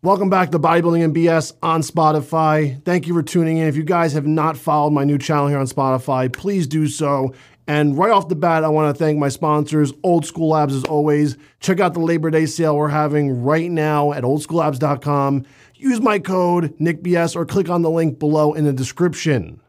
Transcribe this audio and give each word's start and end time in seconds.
Welcome 0.00 0.30
back 0.30 0.52
to 0.52 0.60
Bodybuilding 0.60 1.02
and 1.02 1.12
BS 1.12 1.54
on 1.60 1.82
Spotify. 1.82 2.80
Thank 2.84 3.08
you 3.08 3.14
for 3.14 3.22
tuning 3.24 3.56
in. 3.56 3.66
If 3.66 3.74
you 3.74 3.82
guys 3.82 4.12
have 4.12 4.28
not 4.28 4.56
followed 4.56 4.92
my 4.92 5.02
new 5.02 5.18
channel 5.18 5.48
here 5.48 5.58
on 5.58 5.66
Spotify, 5.66 6.32
please 6.32 6.68
do 6.68 6.86
so. 6.86 7.34
And 7.66 7.98
right 7.98 8.12
off 8.12 8.28
the 8.28 8.36
bat, 8.36 8.62
I 8.62 8.68
want 8.68 8.94
to 8.94 8.96
thank 8.96 9.18
my 9.18 9.28
sponsors, 9.28 9.92
Old 10.04 10.24
School 10.24 10.50
Labs, 10.50 10.76
as 10.76 10.84
always. 10.84 11.36
Check 11.58 11.80
out 11.80 11.94
the 11.94 12.00
Labor 12.00 12.30
Day 12.30 12.46
sale 12.46 12.76
we're 12.76 12.86
having 12.86 13.42
right 13.42 13.72
now 13.72 14.12
at 14.12 14.22
oldschoollabs.com. 14.22 15.44
Use 15.74 16.00
my 16.00 16.20
code 16.20 16.78
NickBS 16.78 17.34
or 17.34 17.44
click 17.44 17.68
on 17.68 17.82
the 17.82 17.90
link 17.90 18.20
below 18.20 18.52
in 18.52 18.66
the 18.66 18.72
description. 18.72 19.60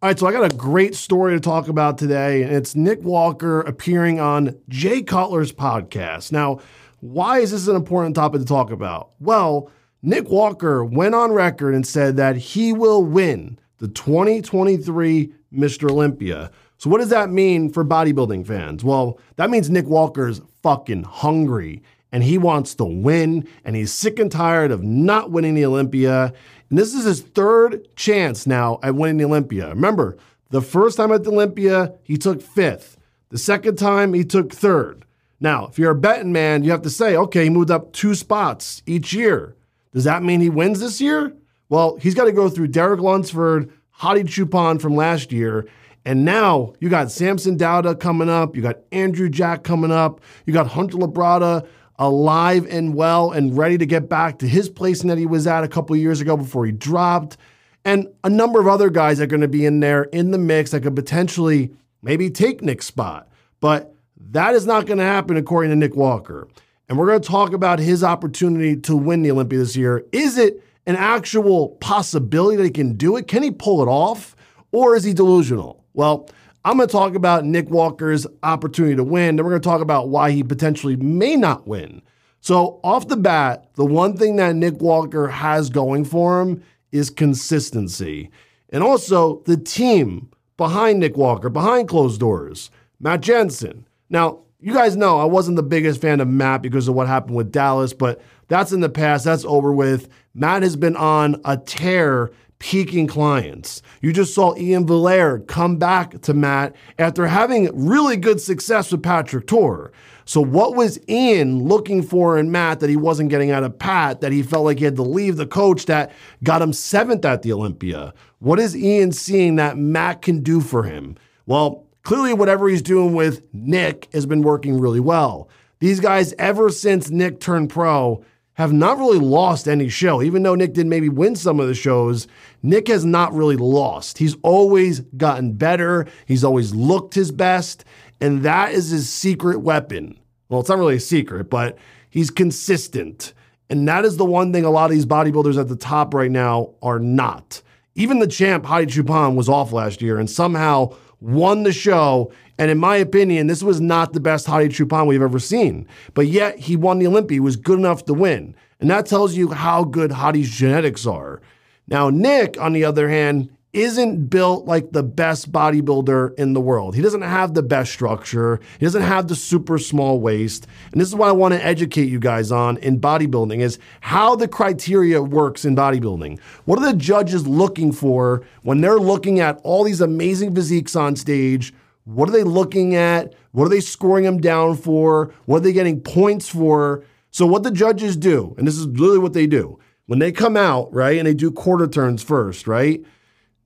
All 0.00 0.08
right, 0.08 0.16
so 0.16 0.28
I 0.28 0.32
got 0.32 0.52
a 0.52 0.56
great 0.56 0.94
story 0.94 1.34
to 1.34 1.40
talk 1.40 1.66
about 1.66 1.98
today, 1.98 2.44
and 2.44 2.54
it's 2.54 2.76
Nick 2.76 3.02
Walker 3.02 3.62
appearing 3.62 4.20
on 4.20 4.56
Jay 4.68 5.02
Cutler's 5.02 5.50
podcast. 5.50 6.30
Now, 6.30 6.60
why 7.00 7.40
is 7.40 7.50
this 7.50 7.66
an 7.66 7.74
important 7.74 8.14
topic 8.14 8.40
to 8.40 8.46
talk 8.46 8.70
about? 8.70 9.10
Well, 9.18 9.72
Nick 10.00 10.28
Walker 10.28 10.84
went 10.84 11.16
on 11.16 11.32
record 11.32 11.74
and 11.74 11.84
said 11.84 12.16
that 12.16 12.36
he 12.36 12.72
will 12.72 13.02
win 13.02 13.58
the 13.78 13.88
2023 13.88 15.32
Mr. 15.52 15.90
Olympia. 15.90 16.52
So, 16.76 16.88
what 16.88 16.98
does 16.98 17.10
that 17.10 17.30
mean 17.30 17.68
for 17.72 17.84
bodybuilding 17.84 18.46
fans? 18.46 18.84
Well, 18.84 19.18
that 19.34 19.50
means 19.50 19.68
Nick 19.68 19.86
Walker's 19.86 20.40
fucking 20.62 21.02
hungry 21.02 21.82
and 22.12 22.22
he 22.24 22.38
wants 22.38 22.74
to 22.76 22.84
win 22.84 23.46
and 23.64 23.76
he's 23.76 23.92
sick 23.92 24.18
and 24.18 24.30
tired 24.32 24.70
of 24.70 24.82
not 24.82 25.30
winning 25.30 25.54
the 25.54 25.64
Olympia. 25.64 26.32
And 26.70 26.78
this 26.78 26.94
is 26.94 27.04
his 27.04 27.20
third 27.20 27.86
chance 27.96 28.46
now 28.46 28.78
at 28.82 28.94
winning 28.94 29.18
the 29.18 29.24
Olympia. 29.24 29.68
Remember, 29.68 30.16
the 30.50 30.62
first 30.62 30.96
time 30.96 31.12
at 31.12 31.24
the 31.24 31.30
Olympia, 31.30 31.94
he 32.02 32.16
took 32.16 32.40
fifth. 32.40 32.96
The 33.30 33.38
second 33.38 33.76
time, 33.76 34.14
he 34.14 34.24
took 34.24 34.52
third. 34.52 35.04
Now, 35.40 35.66
if 35.66 35.78
you're 35.78 35.92
a 35.92 35.94
betting 35.94 36.32
man, 36.32 36.64
you 36.64 36.70
have 36.70 36.82
to 36.82 36.90
say, 36.90 37.14
okay, 37.16 37.44
he 37.44 37.50
moved 37.50 37.70
up 37.70 37.92
two 37.92 38.14
spots 38.14 38.82
each 38.86 39.12
year. 39.12 39.54
Does 39.92 40.04
that 40.04 40.22
mean 40.22 40.40
he 40.40 40.48
wins 40.48 40.80
this 40.80 41.00
year? 41.00 41.34
Well, 41.68 41.96
he's 41.96 42.14
got 42.14 42.24
to 42.24 42.32
go 42.32 42.48
through 42.48 42.68
Derek 42.68 43.00
Lunsford, 43.00 43.70
Hadi 43.90 44.24
Choopan 44.24 44.80
from 44.80 44.96
last 44.96 45.30
year. 45.30 45.68
And 46.04 46.24
now 46.24 46.72
you 46.80 46.88
got 46.88 47.10
Samson 47.10 47.58
Dauda 47.58 48.00
coming 48.00 48.30
up. 48.30 48.56
You 48.56 48.62
got 48.62 48.78
Andrew 48.92 49.28
Jack 49.28 49.62
coming 49.62 49.90
up. 49.90 50.20
You 50.46 50.54
got 50.54 50.68
Hunter 50.68 50.96
Labrada 50.96 51.66
alive 51.98 52.66
and 52.70 52.94
well 52.94 53.32
and 53.32 53.56
ready 53.56 53.76
to 53.78 53.86
get 53.86 54.08
back 54.08 54.38
to 54.38 54.48
his 54.48 54.68
placing 54.68 55.08
that 55.08 55.18
he 55.18 55.26
was 55.26 55.46
at 55.46 55.64
a 55.64 55.68
couple 55.68 55.96
years 55.96 56.20
ago 56.20 56.36
before 56.36 56.64
he 56.64 56.72
dropped. 56.72 57.36
And 57.84 58.08
a 58.22 58.30
number 58.30 58.60
of 58.60 58.68
other 58.68 58.90
guys 58.90 59.20
are 59.20 59.26
going 59.26 59.40
to 59.40 59.48
be 59.48 59.64
in 59.64 59.80
there 59.80 60.04
in 60.04 60.30
the 60.30 60.38
mix 60.38 60.70
that 60.70 60.82
could 60.82 60.94
potentially 60.94 61.70
maybe 62.02 62.30
take 62.30 62.62
Nick's 62.62 62.86
spot. 62.86 63.28
But 63.60 63.94
that 64.30 64.54
is 64.54 64.66
not 64.66 64.86
going 64.86 64.98
to 64.98 65.04
happen 65.04 65.36
according 65.36 65.70
to 65.70 65.76
Nick 65.76 65.96
Walker. 65.96 66.48
And 66.88 66.98
we're 66.98 67.06
going 67.06 67.20
to 67.20 67.28
talk 67.28 67.52
about 67.52 67.78
his 67.78 68.04
opportunity 68.04 68.76
to 68.82 68.96
win 68.96 69.22
the 69.22 69.30
Olympia 69.30 69.58
this 69.58 69.76
year. 69.76 70.04
Is 70.12 70.38
it 70.38 70.62
an 70.86 70.96
actual 70.96 71.70
possibility 71.80 72.56
that 72.56 72.64
he 72.64 72.70
can 72.70 72.94
do 72.94 73.16
it? 73.16 73.28
Can 73.28 73.42
he 73.42 73.50
pull 73.50 73.82
it 73.82 73.88
off? 73.88 74.36
Or 74.72 74.96
is 74.96 75.04
he 75.04 75.12
delusional? 75.12 75.84
Well, 75.94 76.28
I'm 76.68 76.76
going 76.76 76.86
to 76.86 76.92
talk 76.92 77.14
about 77.14 77.46
Nick 77.46 77.70
Walker's 77.70 78.26
opportunity 78.42 78.94
to 78.94 79.02
win. 79.02 79.36
Then 79.36 79.46
we're 79.46 79.52
going 79.52 79.62
to 79.62 79.68
talk 79.68 79.80
about 79.80 80.10
why 80.10 80.32
he 80.32 80.42
potentially 80.42 80.96
may 80.96 81.34
not 81.34 81.66
win. 81.66 82.02
So, 82.42 82.78
off 82.84 83.08
the 83.08 83.16
bat, 83.16 83.70
the 83.76 83.86
one 83.86 84.18
thing 84.18 84.36
that 84.36 84.54
Nick 84.54 84.82
Walker 84.82 85.28
has 85.28 85.70
going 85.70 86.04
for 86.04 86.42
him 86.42 86.62
is 86.92 87.08
consistency. 87.08 88.30
And 88.68 88.82
also 88.82 89.40
the 89.46 89.56
team 89.56 90.28
behind 90.58 91.00
Nick 91.00 91.16
Walker, 91.16 91.48
behind 91.48 91.88
closed 91.88 92.20
doors, 92.20 92.70
Matt 93.00 93.22
Jensen. 93.22 93.88
Now, 94.10 94.40
you 94.60 94.74
guys 94.74 94.94
know 94.94 95.18
I 95.18 95.24
wasn't 95.24 95.56
the 95.56 95.62
biggest 95.62 96.02
fan 96.02 96.20
of 96.20 96.28
Matt 96.28 96.60
because 96.60 96.86
of 96.86 96.94
what 96.94 97.06
happened 97.06 97.36
with 97.36 97.50
Dallas, 97.50 97.94
but 97.94 98.20
that's 98.48 98.72
in 98.72 98.80
the 98.80 98.90
past. 98.90 99.24
That's 99.24 99.46
over 99.46 99.72
with. 99.72 100.10
Matt 100.34 100.62
has 100.64 100.76
been 100.76 100.96
on 100.96 101.40
a 101.46 101.56
tear 101.56 102.30
peaking 102.58 103.06
clients. 103.06 103.82
You 104.00 104.12
just 104.12 104.34
saw 104.34 104.54
Iain 104.54 104.86
Valliere 104.86 105.40
come 105.40 105.76
back 105.76 106.20
to 106.22 106.34
Matt 106.34 106.74
after 106.98 107.26
having 107.26 107.70
really 107.72 108.16
good 108.16 108.40
success 108.40 108.90
with 108.90 109.02
Patrick 109.02 109.46
Tuor. 109.46 109.90
So, 110.24 110.42
what 110.42 110.76
was 110.76 110.98
Iain 111.08 111.62
looking 111.64 112.02
for 112.02 112.38
in 112.38 112.52
Matt 112.52 112.80
that 112.80 112.90
he 112.90 112.96
wasn't 112.96 113.30
getting 113.30 113.50
out 113.50 113.64
of 113.64 113.78
Pat, 113.78 114.20
that 114.20 114.32
he 114.32 114.42
felt 114.42 114.64
like 114.64 114.78
he 114.78 114.84
had 114.84 114.96
to 114.96 115.02
leave 115.02 115.36
the 115.36 115.46
coach 115.46 115.86
that 115.86 116.12
got 116.44 116.60
him 116.60 116.72
seventh 116.72 117.24
at 117.24 117.42
the 117.42 117.52
Olympia? 117.52 118.12
What 118.38 118.58
is 118.58 118.74
Iain 118.74 119.12
seeing 119.12 119.56
that 119.56 119.78
Matt 119.78 120.20
can 120.22 120.42
do 120.42 120.60
for 120.60 120.82
him? 120.82 121.16
Well, 121.46 121.86
clearly, 122.02 122.34
whatever 122.34 122.68
he's 122.68 122.82
doing 122.82 123.14
with 123.14 123.42
Nick 123.54 124.08
has 124.12 124.26
been 124.26 124.42
working 124.42 124.78
really 124.78 125.00
well. 125.00 125.48
These 125.80 126.00
guys, 126.00 126.34
ever 126.38 126.70
since 126.70 127.08
Nick 127.08 127.40
turned 127.40 127.70
pro, 127.70 128.22
have 128.58 128.72
not 128.72 128.98
really 128.98 129.20
lost 129.20 129.68
any 129.68 129.88
show. 129.88 130.20
Even 130.20 130.42
though 130.42 130.56
Nick 130.56 130.74
did 130.74 130.88
maybe 130.88 131.08
win 131.08 131.36
some 131.36 131.60
of 131.60 131.68
the 131.68 131.74
shows, 131.74 132.26
Nick 132.60 132.88
has 132.88 133.04
not 133.04 133.32
really 133.32 133.56
lost. 133.56 134.18
He's 134.18 134.34
always 134.42 134.98
gotten 135.16 135.52
better, 135.52 136.06
he's 136.26 136.42
always 136.42 136.74
looked 136.74 137.14
his 137.14 137.30
best, 137.30 137.84
and 138.20 138.42
that 138.42 138.72
is 138.72 138.90
his 138.90 139.08
secret 139.08 139.60
weapon. 139.60 140.18
Well, 140.48 140.58
it's 140.58 140.68
not 140.68 140.78
really 140.78 140.96
a 140.96 141.00
secret, 141.00 141.48
but 141.48 141.78
he's 142.10 142.30
consistent. 142.30 143.32
And 143.70 143.86
that 143.86 144.04
is 144.04 144.16
the 144.16 144.24
one 144.24 144.52
thing 144.52 144.64
a 144.64 144.70
lot 144.70 144.86
of 144.86 144.90
these 144.90 145.06
bodybuilders 145.06 145.58
at 145.58 145.68
the 145.68 145.76
top 145.76 146.12
right 146.12 146.30
now 146.30 146.74
are 146.82 146.98
not. 146.98 147.62
Even 147.94 148.18
the 148.18 148.26
champ, 148.26 148.64
Hadi 148.64 148.86
Choopan, 148.86 149.36
was 149.36 149.48
off 149.48 149.70
last 149.70 150.02
year 150.02 150.18
and 150.18 150.28
somehow 150.28 150.96
won 151.20 151.62
the 151.62 151.72
show. 151.72 152.32
And 152.58 152.70
in 152.70 152.78
my 152.78 152.96
opinion, 152.96 153.46
this 153.46 153.62
was 153.62 153.80
not 153.80 154.12
the 154.12 154.20
best 154.20 154.46
Hadi 154.46 154.68
Choopan 154.68 155.06
we've 155.06 155.22
ever 155.22 155.38
seen. 155.38 155.86
But 156.14 156.26
yet 156.26 156.58
he 156.58 156.76
won 156.76 156.98
the 156.98 157.06
Olympia. 157.06 157.36
He 157.36 157.40
was 157.40 157.56
good 157.56 157.78
enough 157.78 158.04
to 158.06 158.14
win. 158.14 158.54
And 158.80 158.90
that 158.90 159.06
tells 159.06 159.34
you 159.34 159.50
how 159.50 159.84
good 159.84 160.12
Hadi's 160.12 160.50
genetics 160.50 161.06
are. 161.06 161.40
Now, 161.86 162.10
Nick, 162.10 162.60
on 162.60 162.72
the 162.72 162.84
other 162.84 163.08
hand, 163.08 163.50
isn't 163.82 164.26
built 164.26 164.66
like 164.66 164.92
the 164.92 165.02
best 165.02 165.52
bodybuilder 165.52 166.38
in 166.38 166.52
the 166.52 166.60
world. 166.60 166.94
He 166.94 167.02
doesn't 167.02 167.22
have 167.22 167.54
the 167.54 167.62
best 167.62 167.92
structure. 167.92 168.60
He 168.78 168.86
doesn't 168.86 169.02
have 169.02 169.28
the 169.28 169.36
super 169.36 169.78
small 169.78 170.20
waist. 170.20 170.66
And 170.92 171.00
this 171.00 171.08
is 171.08 171.14
what 171.14 171.28
I 171.28 171.32
want 171.32 171.54
to 171.54 171.64
educate 171.64 172.08
you 172.08 172.18
guys 172.18 172.50
on 172.52 172.76
in 172.78 173.00
bodybuilding 173.00 173.60
is 173.60 173.78
how 174.00 174.36
the 174.36 174.48
criteria 174.48 175.22
works 175.22 175.64
in 175.64 175.76
bodybuilding. 175.76 176.40
What 176.64 176.78
are 176.78 176.92
the 176.92 176.98
judges 176.98 177.46
looking 177.46 177.92
for 177.92 178.44
when 178.62 178.80
they're 178.80 178.98
looking 178.98 179.40
at 179.40 179.60
all 179.64 179.84
these 179.84 180.00
amazing 180.00 180.54
physiques 180.54 180.96
on 180.96 181.16
stage? 181.16 181.72
What 182.04 182.28
are 182.28 182.32
they 182.32 182.44
looking 182.44 182.94
at? 182.94 183.34
What 183.52 183.66
are 183.66 183.70
they 183.70 183.80
scoring 183.80 184.24
them 184.24 184.40
down 184.40 184.76
for? 184.76 185.32
What 185.46 185.58
are 185.58 185.60
they 185.60 185.72
getting 185.72 186.00
points 186.00 186.48
for? 186.48 187.04
So 187.30 187.46
what 187.46 187.62
the 187.62 187.70
judges 187.70 188.16
do, 188.16 188.54
and 188.56 188.66
this 188.66 188.76
is 188.76 188.86
literally 188.86 189.18
what 189.18 189.34
they 189.34 189.46
do, 189.46 189.78
when 190.06 190.18
they 190.18 190.32
come 190.32 190.56
out, 190.56 190.92
right, 190.92 191.18
and 191.18 191.26
they 191.26 191.34
do 191.34 191.50
quarter 191.50 191.86
turns 191.86 192.22
first, 192.22 192.66
right? 192.66 193.04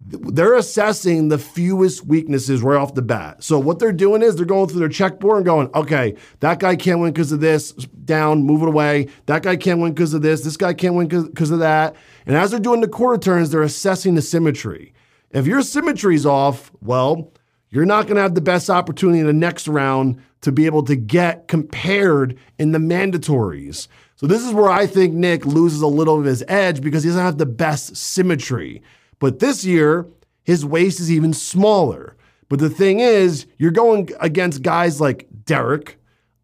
They're 0.04 0.54
assessing 0.54 1.28
the 1.28 1.38
fewest 1.38 2.04
weaknesses 2.06 2.60
right 2.62 2.76
off 2.76 2.94
the 2.94 3.02
bat. 3.02 3.42
So 3.42 3.58
what 3.58 3.78
they're 3.78 3.92
doing 3.92 4.22
is 4.22 4.36
they're 4.36 4.44
going 4.44 4.68
through 4.68 4.80
their 4.80 4.88
checkboard 4.88 5.36
and 5.36 5.44
going, 5.44 5.70
okay, 5.74 6.16
that 6.40 6.58
guy 6.58 6.76
can't 6.76 7.00
win 7.00 7.12
because 7.12 7.32
of 7.32 7.40
this, 7.40 7.72
down, 7.72 8.42
move 8.42 8.62
it 8.62 8.68
away. 8.68 9.08
That 9.26 9.42
guy 9.42 9.56
can't 9.56 9.80
win 9.80 9.92
because 9.92 10.12
of 10.12 10.22
this. 10.22 10.42
This 10.42 10.56
guy 10.56 10.74
can't 10.74 10.94
win 10.94 11.08
because 11.08 11.50
of 11.50 11.60
that. 11.60 11.94
And 12.26 12.36
as 12.36 12.50
they're 12.50 12.60
doing 12.60 12.80
the 12.80 12.88
quarter 12.88 13.18
turns, 13.18 13.50
they're 13.50 13.62
assessing 13.62 14.14
the 14.14 14.22
symmetry. 14.22 14.92
If 15.30 15.46
your 15.46 15.62
symmetry's 15.62 16.26
off, 16.26 16.72
well, 16.80 17.32
you're 17.70 17.86
not 17.86 18.06
going 18.06 18.16
to 18.16 18.22
have 18.22 18.34
the 18.34 18.40
best 18.40 18.68
opportunity 18.68 19.20
in 19.20 19.26
the 19.26 19.32
next 19.32 19.66
round 19.66 20.20
to 20.42 20.52
be 20.52 20.66
able 20.66 20.82
to 20.82 20.96
get 20.96 21.48
compared 21.48 22.36
in 22.58 22.72
the 22.72 22.78
mandatories. 22.78 23.88
So 24.16 24.26
this 24.26 24.44
is 24.44 24.52
where 24.52 24.68
I 24.68 24.86
think 24.86 25.14
Nick 25.14 25.46
loses 25.46 25.80
a 25.80 25.86
little 25.86 26.18
of 26.18 26.24
his 26.24 26.44
edge 26.48 26.82
because 26.82 27.02
he 27.02 27.08
doesn't 27.08 27.24
have 27.24 27.38
the 27.38 27.46
best 27.46 27.96
symmetry. 27.96 28.82
But 29.22 29.38
this 29.38 29.64
year, 29.64 30.08
his 30.42 30.66
waist 30.66 30.98
is 30.98 31.08
even 31.08 31.32
smaller. 31.32 32.16
But 32.48 32.58
the 32.58 32.68
thing 32.68 32.98
is, 32.98 33.46
you're 33.56 33.70
going 33.70 34.10
against 34.18 34.62
guys 34.62 35.00
like 35.00 35.28
Derek, 35.44 35.96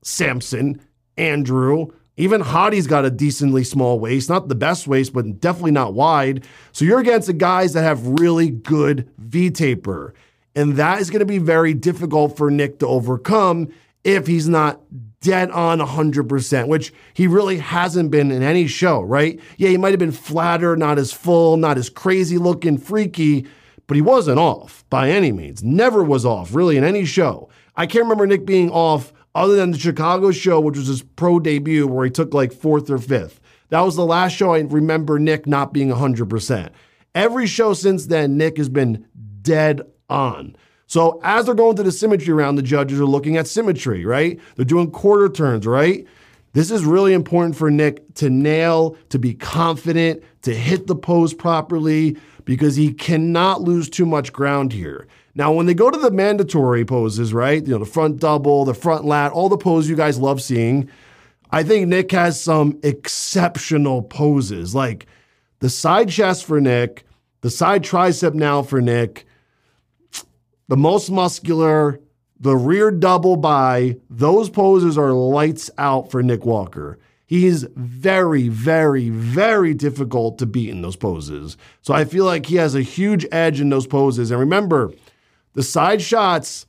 Samson, 0.02 0.80
Andrew, 1.16 1.88
even 2.16 2.40
Hadi's 2.40 2.86
got 2.86 3.04
a 3.04 3.10
decently 3.10 3.64
small 3.64 3.98
waist, 3.98 4.28
not 4.28 4.46
the 4.46 4.54
best 4.54 4.86
waist, 4.86 5.12
but 5.12 5.40
definitely 5.40 5.72
not 5.72 5.92
wide. 5.92 6.44
So 6.70 6.84
you're 6.84 7.00
against 7.00 7.26
the 7.26 7.32
guys 7.32 7.72
that 7.72 7.82
have 7.82 8.20
really 8.20 8.48
good 8.48 9.10
V 9.18 9.50
taper. 9.50 10.14
And 10.54 10.76
that 10.76 11.00
is 11.00 11.10
going 11.10 11.18
to 11.18 11.26
be 11.26 11.38
very 11.38 11.74
difficult 11.74 12.36
for 12.36 12.48
Nick 12.48 12.78
to 12.78 12.86
overcome 12.86 13.70
if 14.04 14.26
he's 14.26 14.48
not 14.48 14.80
dead 15.20 15.50
on 15.50 15.78
100%, 15.80 16.68
which 16.68 16.92
he 17.14 17.26
really 17.26 17.58
hasn't 17.58 18.10
been 18.10 18.30
in 18.30 18.42
any 18.42 18.66
show, 18.66 19.00
right? 19.02 19.40
Yeah, 19.56 19.70
he 19.70 19.76
might 19.76 19.90
have 19.90 19.98
been 19.98 20.12
flatter, 20.12 20.76
not 20.76 20.98
as 20.98 21.12
full, 21.12 21.56
not 21.56 21.78
as 21.78 21.90
crazy 21.90 22.38
looking, 22.38 22.78
freaky, 22.78 23.46
but 23.86 23.96
he 23.96 24.02
wasn't 24.02 24.38
off 24.38 24.84
by 24.90 25.10
any 25.10 25.32
means. 25.32 25.62
Never 25.64 26.04
was 26.04 26.24
off, 26.24 26.54
really, 26.54 26.76
in 26.76 26.84
any 26.84 27.04
show. 27.04 27.48
I 27.76 27.86
can't 27.86 28.04
remember 28.04 28.26
Nick 28.26 28.46
being 28.46 28.70
off 28.70 29.12
other 29.34 29.56
than 29.56 29.70
the 29.72 29.78
Chicago 29.78 30.30
show, 30.30 30.60
which 30.60 30.76
was 30.76 30.86
his 30.86 31.02
pro 31.02 31.40
debut, 31.40 31.86
where 31.86 32.04
he 32.04 32.10
took 32.10 32.34
like 32.34 32.52
fourth 32.52 32.90
or 32.90 32.98
fifth. 32.98 33.40
That 33.70 33.80
was 33.80 33.96
the 33.96 34.06
last 34.06 34.32
show 34.32 34.54
I 34.54 34.60
remember 34.60 35.18
Nick 35.18 35.46
not 35.46 35.72
being 35.72 35.90
100%. 35.90 36.70
Every 37.14 37.46
show 37.46 37.74
since 37.74 38.06
then, 38.06 38.36
Nick 38.36 38.56
has 38.56 38.68
been 38.68 39.06
dead 39.42 39.82
on. 40.08 40.56
So 40.88 41.20
as 41.22 41.46
they're 41.46 41.54
going 41.54 41.76
to 41.76 41.82
the 41.82 41.92
symmetry 41.92 42.34
round, 42.34 42.58
the 42.58 42.62
judges 42.62 42.98
are 42.98 43.04
looking 43.04 43.36
at 43.36 43.46
symmetry, 43.46 44.04
right? 44.04 44.40
They're 44.56 44.64
doing 44.64 44.90
quarter 44.90 45.28
turns, 45.28 45.66
right? 45.66 46.06
This 46.54 46.70
is 46.70 46.84
really 46.84 47.12
important 47.12 47.56
for 47.56 47.70
Nick 47.70 48.14
to 48.14 48.30
nail, 48.30 48.96
to 49.10 49.18
be 49.18 49.34
confident, 49.34 50.24
to 50.42 50.54
hit 50.54 50.86
the 50.86 50.96
pose 50.96 51.34
properly, 51.34 52.16
because 52.46 52.74
he 52.74 52.92
cannot 52.92 53.60
lose 53.60 53.90
too 53.90 54.06
much 54.06 54.32
ground 54.32 54.72
here. 54.72 55.06
Now, 55.34 55.52
when 55.52 55.66
they 55.66 55.74
go 55.74 55.90
to 55.90 55.98
the 55.98 56.10
mandatory 56.10 56.86
poses, 56.86 57.34
right? 57.34 57.64
You 57.64 57.72
know, 57.74 57.78
the 57.78 57.84
front 57.84 58.18
double, 58.18 58.64
the 58.64 58.74
front 58.74 59.04
lat, 59.04 59.30
all 59.30 59.50
the 59.50 59.58
poses 59.58 59.90
you 59.90 59.94
guys 59.94 60.18
love 60.18 60.40
seeing, 60.40 60.88
I 61.50 61.62
think 61.62 61.86
Nick 61.86 62.10
has 62.12 62.40
some 62.40 62.80
exceptional 62.82 64.02
poses. 64.02 64.74
Like 64.74 65.06
the 65.60 65.68
side 65.68 66.08
chest 66.08 66.46
for 66.46 66.60
Nick, 66.62 67.04
the 67.42 67.50
side 67.50 67.84
tricep 67.84 68.32
now 68.32 68.62
for 68.62 68.80
Nick, 68.80 69.26
the 70.68 70.76
most 70.76 71.10
muscular, 71.10 72.00
the 72.38 72.56
rear 72.56 72.90
double 72.90 73.36
by, 73.36 73.96
those 74.08 74.48
poses 74.48 74.96
are 74.96 75.12
lights 75.12 75.70
out 75.78 76.10
for 76.10 76.22
Nick 76.22 76.44
Walker. 76.44 76.98
He's 77.26 77.64
very, 77.74 78.48
very, 78.48 79.10
very 79.10 79.74
difficult 79.74 80.38
to 80.38 80.46
beat 80.46 80.70
in 80.70 80.80
those 80.80 80.96
poses. 80.96 81.58
So 81.82 81.92
I 81.92 82.04
feel 82.04 82.24
like 82.24 82.46
he 82.46 82.56
has 82.56 82.74
a 82.74 82.80
huge 82.80 83.26
edge 83.30 83.60
in 83.60 83.68
those 83.68 83.86
poses. 83.86 84.30
And 84.30 84.40
remember, 84.40 84.92
the 85.52 85.62
side 85.62 86.00
shots, 86.00 86.66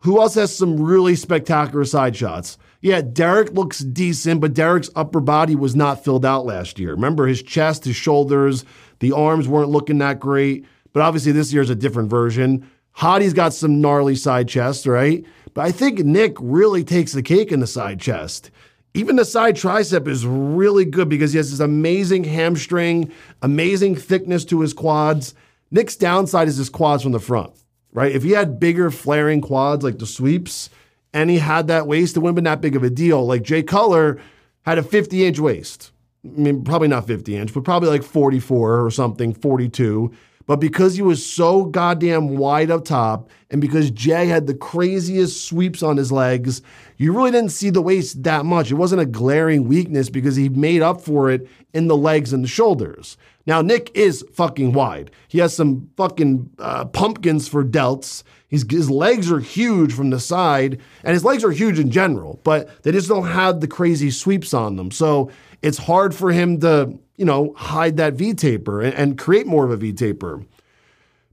who 0.00 0.20
else 0.20 0.34
has 0.34 0.56
some 0.56 0.82
really 0.82 1.14
spectacular 1.14 1.84
side 1.84 2.16
shots? 2.16 2.58
Yeah, 2.80 3.02
Derek 3.02 3.52
looks 3.52 3.80
decent, 3.80 4.40
but 4.40 4.54
Derek's 4.54 4.90
upper 4.96 5.20
body 5.20 5.54
was 5.54 5.76
not 5.76 6.04
filled 6.04 6.24
out 6.24 6.46
last 6.46 6.78
year. 6.78 6.92
Remember, 6.92 7.26
his 7.26 7.42
chest, 7.42 7.84
his 7.84 7.96
shoulders, 7.96 8.64
the 9.00 9.12
arms 9.12 9.46
weren't 9.46 9.70
looking 9.70 9.98
that 9.98 10.18
great. 10.18 10.64
But 10.92 11.02
obviously, 11.02 11.32
this 11.32 11.52
year's 11.52 11.70
a 11.70 11.74
different 11.74 12.10
version. 12.10 12.68
Hadi's 12.98 13.32
got 13.32 13.54
some 13.54 13.80
gnarly 13.80 14.16
side 14.16 14.48
chest, 14.48 14.84
right? 14.84 15.24
But 15.54 15.64
I 15.64 15.70
think 15.70 16.00
Nick 16.00 16.36
really 16.40 16.82
takes 16.82 17.12
the 17.12 17.22
cake 17.22 17.52
in 17.52 17.60
the 17.60 17.66
side 17.66 18.00
chest. 18.00 18.50
Even 18.92 19.14
the 19.14 19.24
side 19.24 19.54
tricep 19.54 20.08
is 20.08 20.26
really 20.26 20.84
good 20.84 21.08
because 21.08 21.32
he 21.32 21.36
has 21.36 21.52
this 21.52 21.60
amazing 21.60 22.24
hamstring, 22.24 23.12
amazing 23.42 23.94
thickness 23.94 24.44
to 24.46 24.60
his 24.60 24.72
quads. 24.72 25.34
Nick's 25.70 25.94
downside 25.94 26.48
is 26.48 26.56
his 26.56 26.70
quads 26.70 27.04
from 27.04 27.12
the 27.12 27.20
front, 27.20 27.52
right? 27.92 28.10
If 28.10 28.24
he 28.24 28.32
had 28.32 28.58
bigger 28.58 28.90
flaring 28.90 29.40
quads 29.40 29.84
like 29.84 29.98
the 29.98 30.06
sweeps 30.06 30.68
and 31.12 31.30
he 31.30 31.38
had 31.38 31.68
that 31.68 31.86
waist, 31.86 32.16
it 32.16 32.20
wouldn't 32.20 32.36
have 32.36 32.42
been 32.42 32.50
that 32.50 32.60
big 32.60 32.74
of 32.74 32.82
a 32.82 32.90
deal. 32.90 33.24
Like 33.24 33.42
Jay 33.42 33.62
Cutler 33.62 34.20
had 34.62 34.78
a 34.78 34.82
50 34.82 35.24
inch 35.24 35.38
waist. 35.38 35.92
I 36.24 36.30
mean, 36.30 36.64
probably 36.64 36.88
not 36.88 37.06
50 37.06 37.36
inch, 37.36 37.54
but 37.54 37.62
probably 37.62 37.90
like 37.90 38.02
44 38.02 38.84
or 38.84 38.90
something, 38.90 39.34
42. 39.34 40.12
But 40.48 40.60
because 40.60 40.96
he 40.96 41.02
was 41.02 41.24
so 41.24 41.66
goddamn 41.66 42.38
wide 42.38 42.70
up 42.70 42.86
top, 42.86 43.28
and 43.50 43.60
because 43.60 43.90
Jay 43.90 44.26
had 44.26 44.46
the 44.46 44.54
craziest 44.54 45.44
sweeps 45.46 45.82
on 45.82 45.98
his 45.98 46.10
legs, 46.10 46.62
you 46.96 47.12
really 47.12 47.30
didn't 47.30 47.52
see 47.52 47.68
the 47.68 47.82
waist 47.82 48.22
that 48.22 48.46
much. 48.46 48.70
It 48.70 48.76
wasn't 48.76 49.02
a 49.02 49.06
glaring 49.06 49.68
weakness 49.68 50.08
because 50.08 50.36
he 50.36 50.48
made 50.48 50.80
up 50.80 51.02
for 51.02 51.30
it 51.30 51.46
in 51.74 51.86
the 51.86 51.98
legs 51.98 52.32
and 52.32 52.42
the 52.42 52.48
shoulders. 52.48 53.18
Now, 53.48 53.62
Nick 53.62 53.90
is 53.94 54.24
fucking 54.34 54.74
wide. 54.74 55.10
He 55.26 55.38
has 55.38 55.56
some 55.56 55.88
fucking 55.96 56.50
uh, 56.58 56.84
pumpkins 56.84 57.48
for 57.48 57.64
delts. 57.64 58.22
He's, 58.46 58.70
his 58.70 58.90
legs 58.90 59.32
are 59.32 59.40
huge 59.40 59.92
from 59.92 60.10
the 60.10 60.20
side, 60.20 60.78
and 61.02 61.14
his 61.14 61.24
legs 61.24 61.42
are 61.42 61.50
huge 61.50 61.78
in 61.78 61.90
general, 61.90 62.40
but 62.44 62.82
they 62.82 62.92
just 62.92 63.08
don't 63.08 63.26
have 63.26 63.60
the 63.60 63.66
crazy 63.66 64.10
sweeps 64.10 64.52
on 64.52 64.76
them. 64.76 64.90
So 64.90 65.30
it's 65.62 65.78
hard 65.78 66.14
for 66.14 66.30
him 66.30 66.60
to 66.60 66.98
you 67.16 67.24
know, 67.24 67.54
hide 67.56 67.96
that 67.96 68.14
V 68.14 68.34
taper 68.34 68.82
and, 68.82 68.94
and 68.94 69.18
create 69.18 69.46
more 69.46 69.64
of 69.64 69.70
a 69.70 69.76
V 69.76 69.94
taper. 69.94 70.44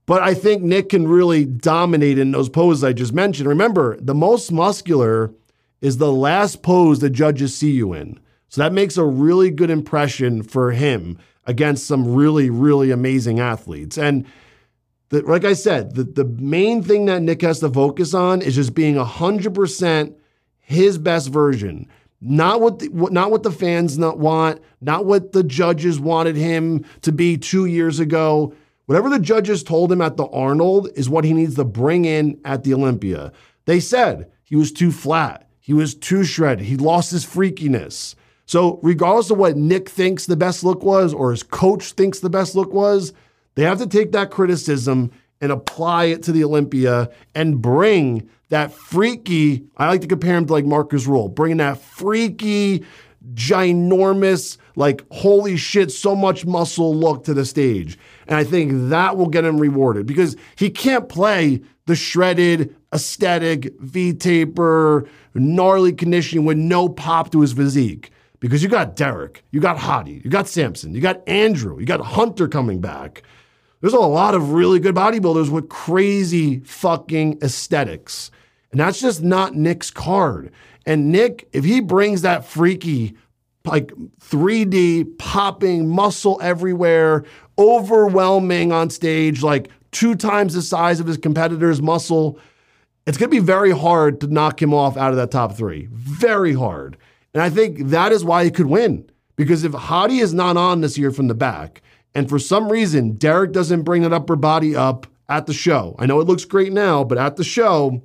But 0.06 0.22
I 0.22 0.34
think 0.34 0.64
Nick 0.64 0.90
can 0.90 1.08
really 1.10 1.46
dominate 1.46 2.18
in 2.18 2.32
those 2.32 2.48
poses 2.48 2.84
I 2.84 2.94
just 2.94 3.14
mentioned. 3.14 3.50
Remember, 3.50 3.98
the 4.00 4.16
most 4.16 4.54
muscular 4.54 5.34
is 5.82 5.98
the 5.98 6.14
last 6.14 6.64
pose 6.64 7.00
the 7.00 7.10
judges 7.10 7.58
see 7.58 7.72
you 7.72 7.92
in. 7.94 8.20
So 8.48 8.62
that 8.62 8.72
makes 8.72 8.98
a 8.98 9.04
really 9.04 9.52
good 9.52 9.70
impression 9.70 10.42
for 10.42 10.72
him 10.72 11.18
against 11.45 11.88
some 11.88 12.13
really, 12.13 12.50
really 12.50 12.92
amazing 12.92 13.39
athletes. 13.39 13.97
And 13.97 14.25
the, 15.09 15.21
like 15.21 15.45
I 15.45 15.53
said, 15.53 15.95
the, 15.95 16.03
the 16.03 16.25
main 16.25 16.81
thing 16.81 17.06
that 17.06 17.21
Nick 17.21 17.42
has 17.42 17.59
to 17.59 17.69
focus 17.69 18.13
on 18.13 18.42
is 18.42 18.56
just 18.56 18.74
being 18.74 18.95
100% 18.95 20.15
his 20.59 20.97
best 20.97 21.30
version. 21.30 21.88
Not 22.21 22.62
what, 22.62 22.80
the, 22.80 22.89
not 22.89 23.30
what 23.30 23.44
the 23.44 23.51
fans 23.51 24.00
not 24.00 24.18
want, 24.18 24.62
not 24.81 25.06
what 25.06 25.31
the 25.31 25.44
judges 25.44 26.00
wanted 26.00 26.36
him 26.36 26.86
to 27.01 27.12
be 27.12 27.38
two 27.38 27.65
years 27.65 28.00
ago. 28.00 28.53
Whatever 28.88 29.09
the 29.09 29.19
judges 29.19 29.63
told 29.63 29.92
him 29.92 30.01
at 30.01 30.18
the 30.18 30.27
Arnold 30.27 30.89
is 30.95 31.09
what 31.09 31.24
he 31.24 31.33
needs 31.33 31.56
to 31.56 31.65
bring 31.65 32.06
in 32.06 32.39
at 32.44 32.63
the 32.63 32.74
Olympia. 32.74 33.31
They 33.65 33.80
said 33.80 34.31
he 34.44 34.56
was 34.56 34.71
too 34.71 34.92
flat, 34.92 35.47
he 35.59 35.74
was 35.74 35.94
too 35.94 36.24
shredded, 36.24 36.65
he 36.65 36.77
lost 36.77 37.12
his 37.12 37.25
freakiness. 37.25 38.15
So, 38.45 38.80
regardless 38.83 39.31
of 39.31 39.38
what 39.38 39.57
Nick 39.57 39.89
thinks 39.89 40.25
the 40.25 40.38
best 40.38 40.63
look 40.63 40.83
was 40.83 41.13
or 41.13 41.31
his 41.31 41.44
coach 41.44 41.94
thinks 41.94 42.19
the 42.19 42.30
best 42.30 42.56
look 42.56 42.74
was, 42.74 43.13
they 43.56 43.63
have 43.63 43.80
to 43.80 43.88
take 43.88 44.12
that 44.12 44.31
criticism 44.31 45.12
and 45.42 45.51
apply 45.51 46.06
it 46.06 46.24
to 46.24 46.31
the 46.31 46.44
Olympia 46.44 47.09
and 47.33 47.62
bring 47.62 48.30
that 48.50 48.71
freaky, 48.71 49.65
I 49.77 49.88
like 49.88 50.01
to 50.01 50.07
compare 50.07 50.38
him 50.38 50.45
to 50.45 50.53
like 50.53 50.65
Marcus 50.65 51.07
Ruhl, 51.07 51.30
bringing 51.30 51.57
that 51.57 51.80
freaky, 51.80 52.86
ginormous, 53.33 54.57
like, 54.75 55.03
holy 55.12 55.57
shit, 55.57 55.92
so 55.92 56.15
much 56.15 56.45
muscle 56.45 56.95
look 56.95 57.24
to 57.24 57.33
the 57.33 57.45
stage. 57.45 57.97
And 58.27 58.38
I 58.38 58.44
think 58.44 58.89
that 58.89 59.18
will 59.18 59.27
get 59.27 59.45
him 59.45 59.57
rewarded 59.57 60.06
because 60.06 60.36
he 60.56 60.69
can't 60.69 61.09
play 61.09 61.62
the 61.88 61.95
shredded, 61.95 62.75
aesthetic, 62.94 63.74
V 63.80 64.14
taper, 64.14 65.07
gnarly 65.33 65.94
conditioning 65.94 66.45
with 66.45 66.57
no 66.57 66.87
pop 66.87 67.31
to 67.31 67.42
his 67.42 67.54
physique. 67.54 68.11
Because 68.45 68.61
you 68.61 68.69
got 68.69 68.95
Derek, 68.95 69.44
you 69.49 69.59
got 69.59 69.80
Hadi, 69.80 70.21
you 70.23 70.30
got 70.30 70.47
Samson, 70.47 70.94
you 70.94 71.02
got 71.02 71.28
Andrew, 71.28 71.80
you 71.80 71.85
got 71.87 71.99
Hunter 71.99 72.47
coming 72.47 72.80
back. 72.80 73.23
There's 73.81 73.94
a 73.94 73.99
lot 73.99 74.35
of 74.35 74.52
really 74.52 74.80
good 74.80 74.94
bodybuilders 74.94 75.49
with 75.49 75.68
crazy 75.68 76.59
fucking 76.59 77.40
aesthetics. 77.42 78.30
And 78.69 78.80
that's 78.80 79.02
just 79.02 79.23
not 79.23 79.56
Nick's 79.56 79.90
card. 79.90 80.52
And 80.85 81.11
Nick, 81.11 81.49
if 81.54 81.64
he 81.64 81.80
brings 81.80 82.21
that 82.21 82.45
freaky, 82.45 83.16
like 83.66 83.92
3D 84.19 85.18
popping 85.18 85.90
muscle 85.90 86.40
everywhere, 86.40 87.25
overwhelming 87.57 88.71
on 88.71 88.92
stage, 88.92 89.42
like 89.42 89.69
two 89.90 90.14
times 90.14 90.54
the 90.54 90.61
size 90.61 90.99
of 90.99 91.07
his 91.07 91.18
competitor's 91.18 91.81
muscle, 91.81 92.37
it's 93.07 93.18
going 93.18 93.31
to 93.31 93.35
be 93.35 93.44
very 93.44 93.71
hard 93.71 94.21
to 94.21 94.28
knock 94.28 94.61
him 94.61 94.71
off 94.71 94.97
out 94.97 95.09
of 95.09 95.18
that 95.18 95.31
top 95.31 95.54
three. 95.54 95.87
Very 95.92 96.54
hard. 96.54 96.95
And 97.35 97.44
I 97.44 97.49
think 97.49 97.89
that 97.89 98.13
is 98.13 98.23
why 98.23 98.45
he 98.45 98.49
could 98.49 98.68
win. 98.68 99.09
Because 99.35 99.65
if 99.65 99.73
Hadi 99.73 100.19
is 100.19 100.33
not 100.33 100.56
on 100.56 100.80
this 100.80 100.97
year 100.97 101.11
from 101.11 101.27
the 101.27 101.35
back, 101.35 101.81
and 102.15 102.30
for 102.30 102.39
some 102.39 102.71
reason 102.71 103.18
Derek 103.18 103.51
doesn't 103.51 103.83
bring 103.83 104.04
that 104.04 104.13
upper 104.13 104.37
body 104.37 104.73
up 104.73 105.06
at 105.27 105.45
the 105.45 105.54
show, 105.54 105.97
I 105.99 106.06
know 106.06 106.21
it 106.21 106.27
looks 106.27 106.45
great 106.45 106.71
now, 106.71 107.04
but 107.04 107.18
at 107.18 107.35
the 107.35 107.44
show, 107.44 108.01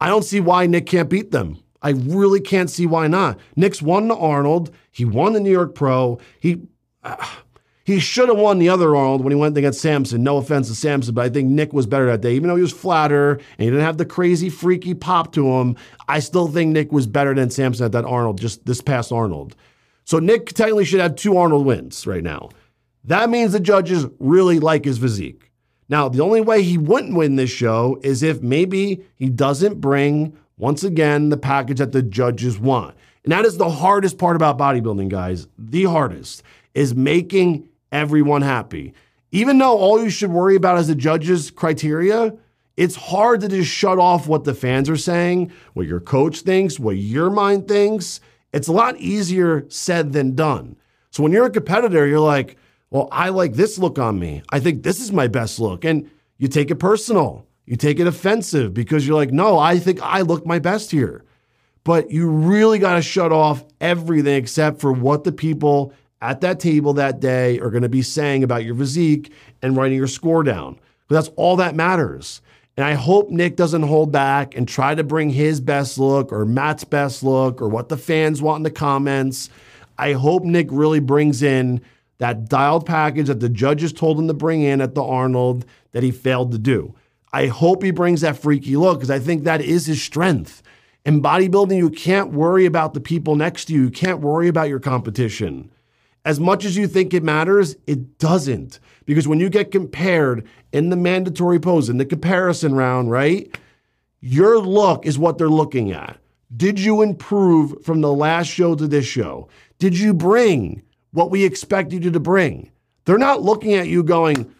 I 0.00 0.08
don't 0.08 0.24
see 0.24 0.40
why 0.40 0.66
Nick 0.66 0.86
can't 0.86 1.08
beat 1.08 1.30
them. 1.30 1.62
I 1.80 1.90
really 1.90 2.40
can't 2.40 2.68
see 2.68 2.86
why 2.86 3.06
not. 3.06 3.38
Nick's 3.54 3.80
won 3.80 4.08
the 4.08 4.16
Arnold. 4.16 4.74
He 4.90 5.04
won 5.04 5.32
the 5.32 5.40
New 5.40 5.52
York 5.52 5.76
Pro. 5.76 6.18
He 6.40 6.62
uh, 7.04 7.24
he 7.90 7.98
should 7.98 8.28
have 8.28 8.38
won 8.38 8.60
the 8.60 8.68
other 8.68 8.94
Arnold 8.94 9.22
when 9.24 9.32
he 9.32 9.36
went 9.36 9.58
against 9.58 9.80
Samson. 9.80 10.22
No 10.22 10.36
offense 10.36 10.68
to 10.68 10.76
Samson, 10.76 11.12
but 11.12 11.24
I 11.24 11.28
think 11.28 11.48
Nick 11.48 11.72
was 11.72 11.86
better 11.86 12.06
that 12.06 12.20
day. 12.20 12.34
Even 12.34 12.48
though 12.48 12.54
he 12.56 12.62
was 12.62 12.72
flatter 12.72 13.32
and 13.32 13.42
he 13.58 13.66
didn't 13.66 13.84
have 13.84 13.98
the 13.98 14.04
crazy 14.04 14.48
freaky 14.48 14.94
pop 14.94 15.32
to 15.32 15.46
him, 15.54 15.76
I 16.08 16.20
still 16.20 16.46
think 16.46 16.72
Nick 16.72 16.92
was 16.92 17.08
better 17.08 17.34
than 17.34 17.50
Samson 17.50 17.86
at 17.86 17.92
that 17.92 18.04
Arnold, 18.04 18.40
just 18.40 18.64
this 18.64 18.80
past 18.80 19.10
Arnold. 19.10 19.56
So 20.04 20.20
Nick 20.20 20.46
technically 20.52 20.84
should 20.84 21.00
have 21.00 21.16
two 21.16 21.36
Arnold 21.36 21.66
wins 21.66 22.06
right 22.06 22.22
now. 22.22 22.50
That 23.04 23.28
means 23.28 23.52
the 23.52 23.60
judges 23.60 24.06
really 24.20 24.60
like 24.60 24.84
his 24.84 24.98
physique. 24.98 25.50
Now, 25.88 26.08
the 26.08 26.22
only 26.22 26.40
way 26.40 26.62
he 26.62 26.78
wouldn't 26.78 27.16
win 27.16 27.34
this 27.34 27.50
show 27.50 27.98
is 28.04 28.22
if 28.22 28.40
maybe 28.40 29.04
he 29.16 29.28
doesn't 29.28 29.80
bring, 29.80 30.36
once 30.58 30.84
again, 30.84 31.30
the 31.30 31.36
package 31.36 31.78
that 31.78 31.90
the 31.90 32.02
judges 32.02 32.56
want. 32.56 32.94
And 33.24 33.32
that 33.32 33.44
is 33.44 33.56
the 33.56 33.70
hardest 33.70 34.16
part 34.16 34.36
about 34.36 34.58
bodybuilding, 34.58 35.08
guys. 35.08 35.48
The 35.58 35.84
hardest 35.84 36.44
is 36.74 36.94
making 36.94 37.68
everyone 37.92 38.42
happy. 38.42 38.94
Even 39.32 39.58
though 39.58 39.76
all 39.76 40.02
you 40.02 40.10
should 40.10 40.30
worry 40.30 40.56
about 40.56 40.78
is 40.78 40.88
the 40.88 40.94
judge's 40.94 41.50
criteria, 41.50 42.34
it's 42.76 42.96
hard 42.96 43.40
to 43.42 43.48
just 43.48 43.70
shut 43.70 43.98
off 43.98 44.26
what 44.26 44.44
the 44.44 44.54
fans 44.54 44.88
are 44.88 44.96
saying, 44.96 45.52
what 45.74 45.86
your 45.86 46.00
coach 46.00 46.40
thinks, 46.40 46.80
what 46.80 46.96
your 46.96 47.30
mind 47.30 47.68
thinks. 47.68 48.20
It's 48.52 48.68
a 48.68 48.72
lot 48.72 48.96
easier 48.96 49.66
said 49.68 50.12
than 50.12 50.34
done. 50.34 50.76
So 51.10 51.22
when 51.22 51.32
you're 51.32 51.46
a 51.46 51.50
competitor, 51.50 52.06
you're 52.06 52.20
like, 52.20 52.56
well, 52.90 53.08
I 53.12 53.28
like 53.28 53.54
this 53.54 53.78
look 53.78 53.98
on 53.98 54.18
me. 54.18 54.42
I 54.50 54.60
think 54.60 54.82
this 54.82 55.00
is 55.00 55.12
my 55.12 55.28
best 55.28 55.60
look. 55.60 55.84
And 55.84 56.10
you 56.38 56.48
take 56.48 56.70
it 56.70 56.76
personal. 56.76 57.46
You 57.66 57.76
take 57.76 58.00
it 58.00 58.06
offensive 58.06 58.74
because 58.74 59.06
you're 59.06 59.16
like, 59.16 59.30
no, 59.30 59.58
I 59.58 59.78
think 59.78 60.00
I 60.02 60.22
look 60.22 60.44
my 60.44 60.58
best 60.58 60.90
here. 60.90 61.24
But 61.84 62.10
you 62.10 62.28
really 62.28 62.78
got 62.78 62.94
to 62.94 63.02
shut 63.02 63.30
off 63.30 63.64
everything 63.80 64.34
except 64.34 64.80
for 64.80 64.92
what 64.92 65.24
the 65.24 65.32
people 65.32 65.92
at 66.20 66.40
that 66.42 66.60
table 66.60 66.92
that 66.94 67.20
day 67.20 67.58
are 67.60 67.70
going 67.70 67.82
to 67.82 67.88
be 67.88 68.02
saying 68.02 68.44
about 68.44 68.64
your 68.64 68.74
physique 68.74 69.32
and 69.62 69.76
writing 69.76 69.98
your 69.98 70.06
score 70.06 70.42
down. 70.42 70.78
But 71.08 71.16
that's 71.16 71.30
all 71.36 71.56
that 71.56 71.74
matters. 71.74 72.40
And 72.76 72.86
I 72.86 72.94
hope 72.94 73.30
Nick 73.30 73.56
doesn't 73.56 73.82
hold 73.82 74.12
back 74.12 74.56
and 74.56 74.66
try 74.66 74.94
to 74.94 75.04
bring 75.04 75.30
his 75.30 75.60
best 75.60 75.98
look 75.98 76.32
or 76.32 76.44
Matt's 76.44 76.84
best 76.84 77.22
look 77.22 77.60
or 77.60 77.68
what 77.68 77.88
the 77.88 77.96
fans 77.96 78.40
want 78.40 78.58
in 78.58 78.62
the 78.62 78.70
comments. 78.70 79.50
I 79.98 80.12
hope 80.12 80.44
Nick 80.44 80.68
really 80.70 81.00
brings 81.00 81.42
in 81.42 81.82
that 82.18 82.48
dialed 82.48 82.86
package 82.86 83.26
that 83.26 83.40
the 83.40 83.48
judges 83.48 83.92
told 83.92 84.18
him 84.18 84.28
to 84.28 84.34
bring 84.34 84.62
in 84.62 84.80
at 84.80 84.94
the 84.94 85.02
Arnold 85.02 85.64
that 85.92 86.02
he 86.02 86.10
failed 86.10 86.52
to 86.52 86.58
do. 86.58 86.94
I 87.32 87.46
hope 87.46 87.82
he 87.82 87.90
brings 87.90 88.20
that 88.20 88.38
freaky 88.38 88.76
look 88.76 88.98
because 88.98 89.10
I 89.10 89.18
think 89.18 89.44
that 89.44 89.60
is 89.60 89.86
his 89.86 90.02
strength. 90.02 90.62
In 91.04 91.22
bodybuilding, 91.22 91.76
you 91.76 91.90
can't 91.90 92.32
worry 92.32 92.66
about 92.66 92.94
the 92.94 93.00
people 93.00 93.36
next 93.36 93.66
to 93.66 93.72
you. 93.72 93.84
You 93.84 93.90
can't 93.90 94.20
worry 94.20 94.48
about 94.48 94.68
your 94.68 94.80
competition. 94.80 95.70
As 96.24 96.38
much 96.38 96.64
as 96.64 96.76
you 96.76 96.86
think 96.86 97.14
it 97.14 97.22
matters, 97.22 97.76
it 97.86 98.18
doesn't. 98.18 98.78
Because 99.06 99.26
when 99.26 99.40
you 99.40 99.48
get 99.48 99.70
compared 99.70 100.46
in 100.72 100.90
the 100.90 100.96
mandatory 100.96 101.58
pose, 101.58 101.88
in 101.88 101.98
the 101.98 102.04
comparison 102.04 102.74
round, 102.74 103.10
right? 103.10 103.56
Your 104.20 104.58
look 104.58 105.06
is 105.06 105.18
what 105.18 105.38
they're 105.38 105.48
looking 105.48 105.92
at. 105.92 106.18
Did 106.56 106.78
you 106.78 107.00
improve 107.00 107.82
from 107.84 108.00
the 108.00 108.12
last 108.12 108.48
show 108.48 108.74
to 108.74 108.86
this 108.86 109.06
show? 109.06 109.48
Did 109.78 109.98
you 109.98 110.12
bring 110.12 110.82
what 111.12 111.30
we 111.30 111.44
expect 111.44 111.92
you 111.92 112.00
to 112.10 112.20
bring? 112.20 112.70
They're 113.04 113.18
not 113.18 113.42
looking 113.42 113.74
at 113.74 113.88
you 113.88 114.02
going, 114.02 114.52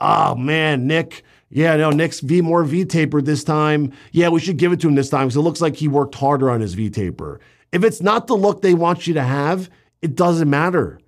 oh 0.00 0.34
man, 0.34 0.86
Nick, 0.86 1.22
yeah, 1.48 1.76
no, 1.76 1.90
Nick's 1.90 2.20
V 2.20 2.42
more 2.42 2.64
V 2.64 2.84
taper 2.84 3.22
this 3.22 3.42
time. 3.42 3.92
Yeah, 4.12 4.28
we 4.28 4.40
should 4.40 4.56
give 4.56 4.72
it 4.72 4.80
to 4.80 4.88
him 4.88 4.96
this 4.96 5.08
time 5.08 5.26
because 5.26 5.36
it 5.36 5.40
looks 5.40 5.60
like 5.60 5.76
he 5.76 5.88
worked 5.88 6.14
harder 6.14 6.50
on 6.50 6.60
his 6.60 6.74
V 6.74 6.90
taper. 6.90 7.40
If 7.72 7.84
it's 7.84 8.02
not 8.02 8.26
the 8.26 8.36
look 8.36 8.60
they 8.60 8.74
want 8.74 9.06
you 9.06 9.14
to 9.14 9.22
have, 9.22 9.70
it 10.02 10.14
doesn't 10.14 10.50
matter. 10.50 11.00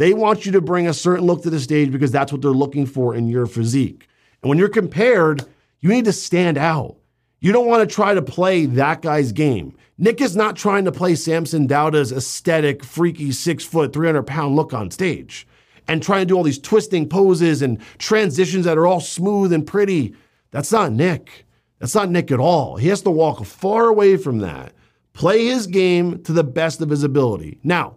They 0.00 0.14
want 0.14 0.46
you 0.46 0.52
to 0.52 0.62
bring 0.62 0.88
a 0.88 0.94
certain 0.94 1.26
look 1.26 1.42
to 1.42 1.50
the 1.50 1.60
stage 1.60 1.92
because 1.92 2.10
that's 2.10 2.32
what 2.32 2.40
they're 2.40 2.52
looking 2.52 2.86
for 2.86 3.14
in 3.14 3.28
your 3.28 3.44
physique. 3.44 4.08
And 4.42 4.48
when 4.48 4.56
you're 4.56 4.70
compared, 4.70 5.44
you 5.80 5.90
need 5.90 6.06
to 6.06 6.12
stand 6.14 6.56
out. 6.56 6.96
You 7.40 7.52
don't 7.52 7.66
want 7.66 7.86
to 7.86 7.94
try 7.94 8.14
to 8.14 8.22
play 8.22 8.64
that 8.64 9.02
guy's 9.02 9.30
game. 9.32 9.76
Nick 9.98 10.22
is 10.22 10.34
not 10.34 10.56
trying 10.56 10.86
to 10.86 10.90
play 10.90 11.16
Samson 11.16 11.66
Dauda's 11.66 12.12
aesthetic, 12.12 12.82
freaky, 12.82 13.30
six 13.30 13.62
foot, 13.62 13.92
300 13.92 14.22
pound 14.22 14.56
look 14.56 14.72
on 14.72 14.90
stage 14.90 15.46
and 15.86 16.02
trying 16.02 16.22
to 16.22 16.26
do 16.26 16.34
all 16.34 16.44
these 16.44 16.58
twisting 16.58 17.06
poses 17.06 17.60
and 17.60 17.78
transitions 17.98 18.64
that 18.64 18.78
are 18.78 18.86
all 18.86 19.00
smooth 19.00 19.52
and 19.52 19.66
pretty. 19.66 20.14
That's 20.50 20.72
not 20.72 20.92
Nick. 20.92 21.44
That's 21.78 21.94
not 21.94 22.08
Nick 22.08 22.30
at 22.30 22.40
all. 22.40 22.78
He 22.78 22.88
has 22.88 23.02
to 23.02 23.10
walk 23.10 23.44
far 23.44 23.88
away 23.88 24.16
from 24.16 24.38
that, 24.38 24.72
play 25.12 25.44
his 25.44 25.66
game 25.66 26.22
to 26.22 26.32
the 26.32 26.42
best 26.42 26.80
of 26.80 26.88
his 26.88 27.02
ability. 27.02 27.58
Now, 27.62 27.96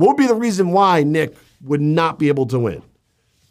what 0.00 0.08
would 0.08 0.16
be 0.16 0.26
the 0.26 0.34
reason 0.34 0.72
why 0.72 1.02
Nick 1.02 1.36
would 1.60 1.82
not 1.82 2.18
be 2.18 2.28
able 2.28 2.46
to 2.46 2.58
win? 2.58 2.82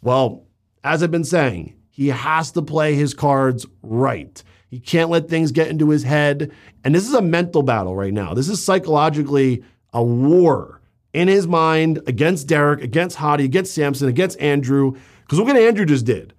Well, 0.02 0.44
as 0.82 1.00
I've 1.00 1.10
been 1.12 1.22
saying, 1.22 1.74
he 1.90 2.08
has 2.08 2.50
to 2.52 2.62
play 2.62 2.96
his 2.96 3.14
cards 3.14 3.66
right. 3.82 4.42
He 4.68 4.80
can't 4.80 5.10
let 5.10 5.28
things 5.28 5.52
get 5.52 5.68
into 5.68 5.90
his 5.90 6.02
head. 6.02 6.50
And 6.82 6.92
this 6.92 7.06
is 7.06 7.14
a 7.14 7.22
mental 7.22 7.62
battle 7.62 7.94
right 7.94 8.12
now. 8.12 8.34
This 8.34 8.48
is 8.48 8.64
psychologically 8.64 9.62
a 9.92 10.02
war 10.02 10.80
in 11.12 11.28
his 11.28 11.46
mind 11.46 12.00
against 12.08 12.48
Derek, 12.48 12.82
against 12.82 13.16
Hadi, 13.16 13.44
against 13.44 13.72
Samson, 13.72 14.08
against 14.08 14.40
Andrew. 14.40 14.96
Because 15.22 15.38
look 15.38 15.46
what 15.46 15.56
Andrew 15.56 15.84
just 15.84 16.04
did. 16.04 16.34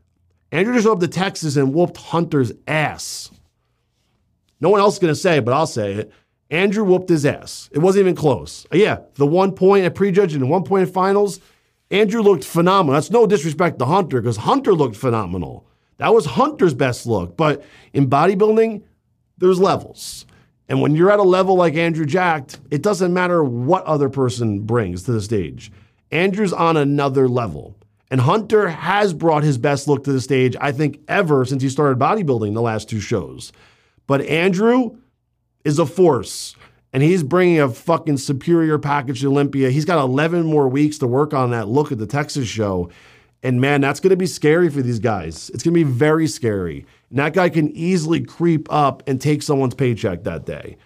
Andrew 0.52 0.74
just 0.74 0.86
went 0.86 0.98
up 0.98 1.10
to 1.10 1.20
Texas 1.20 1.56
and 1.56 1.74
whooped 1.74 1.96
Hunter's 1.96 2.52
ass. 2.68 3.32
No 4.60 4.70
one 4.70 4.82
else 4.82 4.96
is 4.96 5.00
going 5.00 5.14
to 5.14 5.20
say 5.20 5.38
it, 5.38 5.46
but 5.46 5.54
I'll 5.54 5.68
say 5.68 5.94
it. 5.94 6.12
Andrew 6.52 6.84
whooped 6.84 7.10
his 7.10 7.26
ass. 7.26 7.70
It 7.72 7.80
wasn't 7.80 8.02
even 8.02 8.16
close. 8.16 8.68
Uh, 8.72 8.78
yeah, 8.78 9.00
the 9.16 9.26
one 9.26 9.54
point 9.54 9.86
at 9.86 9.96
prejudge 9.96 10.34
and 10.34 10.42
the 10.44 10.48
one 10.48 10.64
point 10.64 10.88
at 10.88 10.94
finals, 10.94 11.40
Andrew 11.90 12.22
looked 12.22 12.44
phenomenal. 12.44 12.94
That's 12.94 13.10
no 13.10 13.26
disrespect 13.26 13.80
to 13.80 13.86
Hunter 13.86 14.22
because 14.22 14.38
Hunter 14.38 14.74
looked 14.74 14.98
phenomenal. 14.98 15.66
That 15.98 16.14
was 16.14 16.26
Hunter's 16.26 16.74
best 16.74 17.08
look. 17.08 17.38
But 17.38 17.64
in 17.94 18.10
bodybuilding, 18.10 18.84
there's 19.38 19.60
levels. 19.60 20.26
And 20.68 20.82
when 20.82 20.96
you're 20.96 21.12
at 21.12 21.20
a 21.20 21.24
level 21.24 21.56
like 21.56 21.76
Andrew 21.76 22.06
Jacked, 22.06 22.60
it 22.70 22.82
doesn't 22.82 23.14
matter 23.14 23.44
what 23.44 23.84
other 23.86 24.10
person 24.10 24.60
brings 24.62 25.04
to 25.04 25.14
the 25.14 25.22
stage. 25.22 25.72
Andrew's 26.12 26.54
on 26.54 26.76
another 26.76 27.30
level. 27.30 27.78
And 28.10 28.20
Hunter 28.20 28.68
has 28.68 29.14
brought 29.14 29.44
his 29.44 29.58
best 29.58 29.88
look 29.88 30.04
to 30.04 30.12
the 30.12 30.20
stage, 30.20 30.56
I 30.60 30.74
think, 30.74 31.00
ever 31.08 31.46
since 31.46 31.64
he 31.64 31.70
started 31.70 31.98
bodybuilding 31.98 32.54
the 32.54 32.62
last 32.62 32.90
two 32.90 33.00
shows. 33.00 33.54
But 34.06 34.22
Andrew, 34.22 34.98
is 35.64 35.80
a 35.80 35.86
force. 35.86 36.56
And 36.94 37.02
he's 37.02 37.24
bringing 37.24 37.60
a 37.60 37.70
fucking 37.70 38.18
superior 38.18 38.78
package 38.78 39.22
to 39.22 39.28
Olympia. 39.28 39.70
He's 39.70 39.86
got 39.86 40.04
11 40.04 40.46
more 40.46 40.68
weeks 40.68 40.98
to 40.98 41.08
work 41.08 41.34
on 41.34 41.52
that 41.52 41.70
look 41.70 41.92
at 41.92 41.98
the 41.98 42.08
Texas 42.08 42.48
show. 42.48 42.90
And 43.44 43.62
man, 43.62 43.82
that's 43.82 44.00
going 44.00 44.12
to 44.12 44.18
be 44.18 44.28
scary 44.28 44.70
for 44.70 44.82
these 44.82 45.00
guys. 45.00 45.50
It's 45.54 45.64
going 45.64 45.74
to 45.74 45.86
be 45.86 45.90
very 45.90 46.28
scary. 46.28 46.86
And 47.10 47.20
that 47.20 47.34
guy 47.34 47.50
can 47.50 47.76
easily 47.76 48.22
creep 48.22 48.68
up 48.72 49.04
and 49.08 49.22
take 49.22 49.42
someone's 49.42 49.74
paycheck 49.74 50.24
that 50.24 50.46
day. 50.46 50.78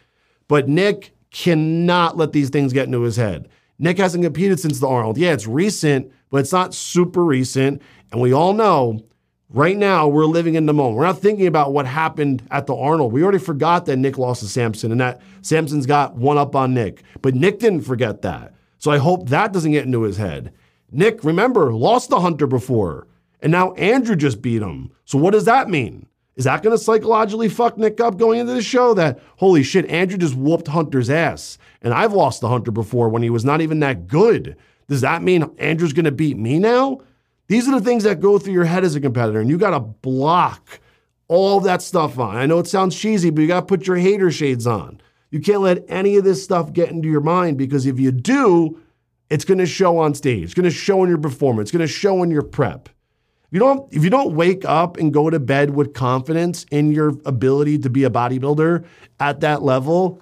But 0.47 0.69
Nick 0.69 1.11
cannot 1.31 2.17
let 2.17 2.31
these 2.31 2.49
things 2.49 2.71
get 2.71 2.85
into 2.85 3.01
his 3.01 3.17
head. 3.17 3.49
Nick 3.77 3.97
hasn't 3.97 4.23
competed 4.23 4.59
since 4.59 4.79
the 4.79 4.87
Arnold. 4.87 5.17
Yeah, 5.17 5.33
it's 5.33 5.47
recent, 5.47 6.11
but 6.29 6.37
it's 6.37 6.53
not 6.53 6.73
super 6.73 7.25
recent. 7.25 7.81
And 8.11 8.21
we 8.21 8.31
all 8.31 8.53
know 8.53 9.05
Right 9.49 9.77
now, 9.77 10.07
we're 10.07 10.25
living 10.25 10.55
in 10.55 10.65
the 10.65 10.73
moment. 10.73 10.97
We're 10.97 11.05
not 11.05 11.19
thinking 11.19 11.45
about 11.45 11.71
what 11.71 11.85
happened 11.85 12.41
at 12.49 12.65
the 12.65 12.75
Arnold. 12.75 13.13
We 13.13 13.21
already 13.21 13.37
forgot 13.37 13.85
that 13.85 13.97
Nick 13.97 14.17
lost 14.17 14.41
to 14.41 14.47
Samson 14.47 14.91
and 14.91 14.99
that 14.99 15.21
Samson's 15.43 15.85
got 15.85 16.15
one 16.15 16.37
up 16.37 16.55
on 16.55 16.73
Nick. 16.73 17.03
But 17.21 17.35
Nick 17.35 17.59
didn't 17.59 17.81
forget 17.81 18.23
that. 18.23 18.55
So 18.79 18.89
I 18.91 18.97
hope 18.97 19.29
that 19.29 19.53
doesn't 19.53 19.71
get 19.71 19.85
into 19.85 20.01
his 20.01 20.17
head. 20.17 20.51
Nick, 20.91 21.23
remember, 21.23 21.73
lost 21.73 22.09
the 22.09 22.19
Hunter 22.19 22.47
before. 22.47 23.07
And 23.39 23.51
now 23.51 23.73
Andrew 23.73 24.15
just 24.15 24.41
beat 24.41 24.63
him. 24.63 24.91
So 25.05 25.19
what 25.19 25.31
does 25.31 25.45
that 25.45 25.69
mean? 25.69 26.07
Is 26.35 26.45
that 26.45 26.63
going 26.63 26.75
to 26.75 26.83
psychologically 26.83 27.47
fuck 27.47 27.77
Nick 27.77 28.01
up 28.01 28.17
going 28.17 28.39
into 28.39 28.53
the 28.53 28.61
show 28.61 28.93
that, 28.95 29.19
holy 29.37 29.63
shit, 29.63 29.85
Andrew 29.85 30.17
just 30.17 30.35
whooped 30.35 30.67
Hunter's 30.67 31.09
ass? 31.09 31.57
And 31.81 31.93
I've 31.93 32.13
lost 32.13 32.41
the 32.41 32.49
Hunter 32.49 32.71
before 32.71 33.09
when 33.09 33.21
he 33.21 33.29
was 33.29 33.45
not 33.45 33.61
even 33.61 33.79
that 33.81 34.07
good. 34.07 34.57
Does 34.87 35.01
that 35.01 35.21
mean 35.21 35.49
Andrew's 35.59 35.93
going 35.93 36.05
to 36.05 36.11
beat 36.11 36.37
me 36.37 36.59
now? 36.59 37.01
These 37.47 37.67
are 37.67 37.79
the 37.79 37.85
things 37.85 38.03
that 38.03 38.19
go 38.19 38.39
through 38.39 38.53
your 38.53 38.65
head 38.65 38.83
as 38.83 38.95
a 38.95 39.01
competitor, 39.01 39.39
and 39.39 39.49
you 39.49 39.57
got 39.57 39.71
to 39.71 39.79
block 39.79 40.79
all 41.27 41.59
that 41.61 41.81
stuff 41.81 42.17
on. 42.19 42.35
I 42.35 42.45
know 42.45 42.59
it 42.59 42.67
sounds 42.67 42.97
cheesy, 42.97 43.29
but 43.29 43.41
you 43.41 43.47
got 43.47 43.61
to 43.61 43.65
put 43.65 43.87
your 43.87 43.97
hater 43.97 44.31
shades 44.31 44.65
on. 44.67 45.01
You 45.31 45.41
can't 45.41 45.61
let 45.61 45.83
any 45.87 46.17
of 46.17 46.23
this 46.23 46.43
stuff 46.43 46.73
get 46.73 46.89
into 46.89 47.09
your 47.09 47.21
mind 47.21 47.57
because 47.57 47.85
if 47.85 47.99
you 47.99 48.11
do, 48.11 48.79
it's 49.29 49.45
going 49.45 49.57
to 49.57 49.65
show 49.65 49.97
on 49.97 50.13
stage. 50.13 50.43
It's 50.43 50.53
going 50.53 50.65
to 50.65 50.71
show 50.71 51.03
in 51.03 51.09
your 51.09 51.17
performance. 51.17 51.67
It's 51.69 51.77
going 51.77 51.87
to 51.87 51.93
show 51.93 52.23
in 52.23 52.31
your 52.31 52.43
prep. 52.43 52.89
If 52.89 53.51
you 53.51 53.59
don't, 53.59 53.91
if 53.93 54.03
you 54.03 54.09
don't 54.09 54.35
wake 54.35 54.65
up 54.65 54.97
and 54.97 55.13
go 55.13 55.29
to 55.29 55.39
bed 55.39 55.71
with 55.71 55.93
confidence 55.93 56.65
in 56.71 56.91
your 56.91 57.13
ability 57.25 57.79
to 57.79 57.89
be 57.89 58.03
a 58.03 58.09
bodybuilder 58.09 58.85
at 59.19 59.39
that 59.41 59.61
level, 59.61 60.21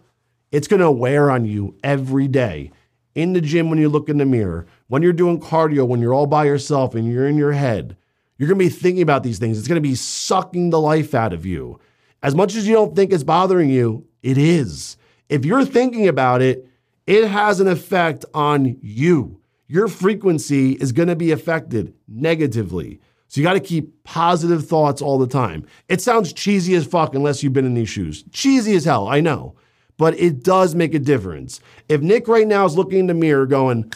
it's 0.52 0.68
going 0.68 0.82
to 0.82 0.92
wear 0.92 1.32
on 1.32 1.46
you 1.46 1.76
every 1.84 2.28
day 2.28 2.72
in 3.16 3.34
the 3.34 3.42
gym 3.42 3.70
when 3.70 3.80
you 3.80 3.90
look 3.90 4.10
in 4.10 4.18
the 4.18 4.26
mirror, 4.26 4.66
when 4.88 5.02
you're 5.02 5.14
doing 5.14 5.40
cardio, 5.40 5.88
when 5.88 6.02
you're 6.02 6.14
all 6.14 6.28
by 6.28 6.46
yourself 6.46 6.96
and 6.96 7.12
you're 7.12 7.28
in 7.28 7.38
your 7.38 7.52
head, 7.52 7.96
you're 8.38 8.48
going 8.48 8.60
to 8.60 8.66
be 8.66 8.70
thinking 8.70 9.02
about 9.02 9.24
these 9.24 9.40
things. 9.40 9.58
It's 9.58 9.68
going 9.68 9.82
to 9.82 9.88
be 9.88 9.96
sucking 9.96 10.70
the 10.70 10.80
life 10.80 11.14
out 11.14 11.34
of 11.34 11.46
you. 11.46 11.80
As 12.22 12.36
much 12.36 12.56
as 12.56 12.68
you 12.68 12.74
don't 12.74 12.96
think 12.96 13.12
it's 13.12 13.24
bothering 13.24 13.70
you, 13.70 14.08
it 14.22 14.38
is. 14.38 14.98
If 15.30 15.46
you're 15.46 15.66
thinking 15.66 16.08
about 16.08 16.42
it, 16.42 16.68
it 17.06 17.28
has 17.28 17.60
an 17.60 17.68
effect 17.68 18.26
on 18.34 18.78
you. 18.82 19.40
Your 19.68 19.88
frequency 19.88 20.74
is 20.74 20.92
going 20.92 21.10
to 21.10 21.16
be 21.16 21.32
affected 21.32 21.94
negatively. 22.08 23.00
So 23.28 23.42
you 23.42 23.48
got 23.48 23.54
to 23.54 23.60
keep 23.60 24.04
positive 24.04 24.68
thoughts 24.68 25.02
all 25.02 25.18
the 25.18 25.28
time. 25.28 25.66
It 25.88 26.02
sounds 26.02 26.34
cheesy 26.34 26.76
as 26.76 26.86
fuck 26.86 27.16
unless 27.16 27.44
you've 27.44 27.54
been 27.54 27.66
in 27.66 27.74
these 27.74 27.90
shoes. 27.90 28.24
Cheesy 28.32 28.76
as 28.76 28.86
hell, 28.86 29.08
I 29.08 29.22
know 29.22 29.56
but 29.98 30.20
it 30.20 30.44
does 30.44 30.76
make 30.76 30.94
a 30.94 31.00
difference. 31.00 31.60
If 31.90 32.02
Nick 32.02 32.28
right 32.28 32.48
now 32.48 32.66
is 32.66 32.76
looking 32.76 33.00
in 33.00 33.08
the 33.08 33.14
mirror 33.14 33.46
going, 33.46 33.92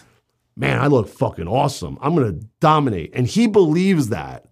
man, 0.56 0.80
I 0.80 0.88
look 0.88 1.08
fucking 1.08 1.48
awesome. 1.48 1.98
I'm 2.02 2.16
going 2.16 2.40
to 2.40 2.48
dominate. 2.60 3.12
And 3.14 3.28
he 3.28 3.48
believes 3.48 4.10
that. 4.10 4.46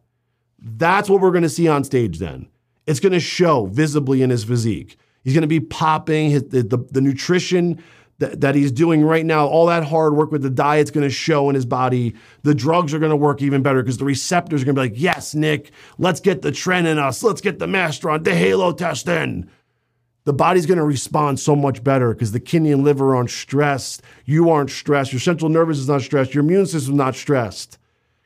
That's 0.59 1.09
what 1.09 1.21
we're 1.21 1.31
going 1.31 1.43
to 1.43 1.49
see 1.49 1.67
on 1.67 1.83
stage 1.83 2.19
then. 2.19 2.47
It's 2.87 2.99
going 2.99 3.13
to 3.13 3.19
show 3.19 3.65
visibly 3.67 4.21
in 4.21 4.29
his 4.29 4.43
physique. 4.43 4.97
He's 5.23 5.33
going 5.33 5.41
to 5.41 5.47
be 5.47 5.59
popping 5.59 6.29
his, 6.29 6.43
the, 6.43 6.63
the, 6.63 6.77
the 6.91 7.01
nutrition, 7.01 7.81
that, 8.19 8.41
that 8.41 8.55
he's 8.55 8.71
doing 8.71 9.03
right 9.03 9.25
now, 9.25 9.45
all 9.45 9.65
that 9.65 9.83
hard 9.83 10.15
work 10.15 10.31
with 10.31 10.41
the 10.41 10.49
diet's 10.49 10.91
going 10.91 11.07
to 11.07 11.13
show 11.13 11.49
in 11.49 11.55
his 11.55 11.65
body. 11.65 12.15
The 12.43 12.55
drugs 12.55 12.93
are 12.93 12.99
going 12.99 13.09
to 13.09 13.15
work 13.15 13.41
even 13.41 13.61
better 13.61 13.81
because 13.81 13.97
the 13.97 14.05
receptors 14.05 14.61
are 14.61 14.65
going 14.65 14.75
to 14.75 14.81
be 14.81 14.89
like, 14.89 14.99
yes, 14.99 15.35
Nick, 15.35 15.71
let's 15.97 16.19
get 16.19 16.41
the 16.41 16.51
tren 16.51 16.85
in 16.85 16.97
us. 16.97 17.23
Let's 17.23 17.41
get 17.41 17.59
the 17.59 17.67
Masteron 17.67 18.23
the 18.23 18.31
Halotestin. 18.31 19.49
The 20.25 20.33
body's 20.33 20.65
going 20.65 20.79
to 20.79 20.83
respond 20.83 21.39
so 21.39 21.55
much 21.55 21.83
better 21.83 22.13
because 22.13 22.31
the 22.31 22.39
kidney 22.39 22.71
and 22.71 22.83
liver 22.83 23.15
aren't 23.15 23.29
stressed. 23.29 24.01
You 24.25 24.49
aren't 24.49 24.71
stressed. 24.71 25.13
Your 25.13 25.19
central 25.19 25.49
nervous 25.49 25.77
is 25.77 25.87
not 25.87 26.01
stressed. 26.01 26.33
Your 26.33 26.43
immune 26.43 26.65
system 26.65 26.93
is 26.93 26.97
not 26.97 27.15
stressed. 27.15 27.77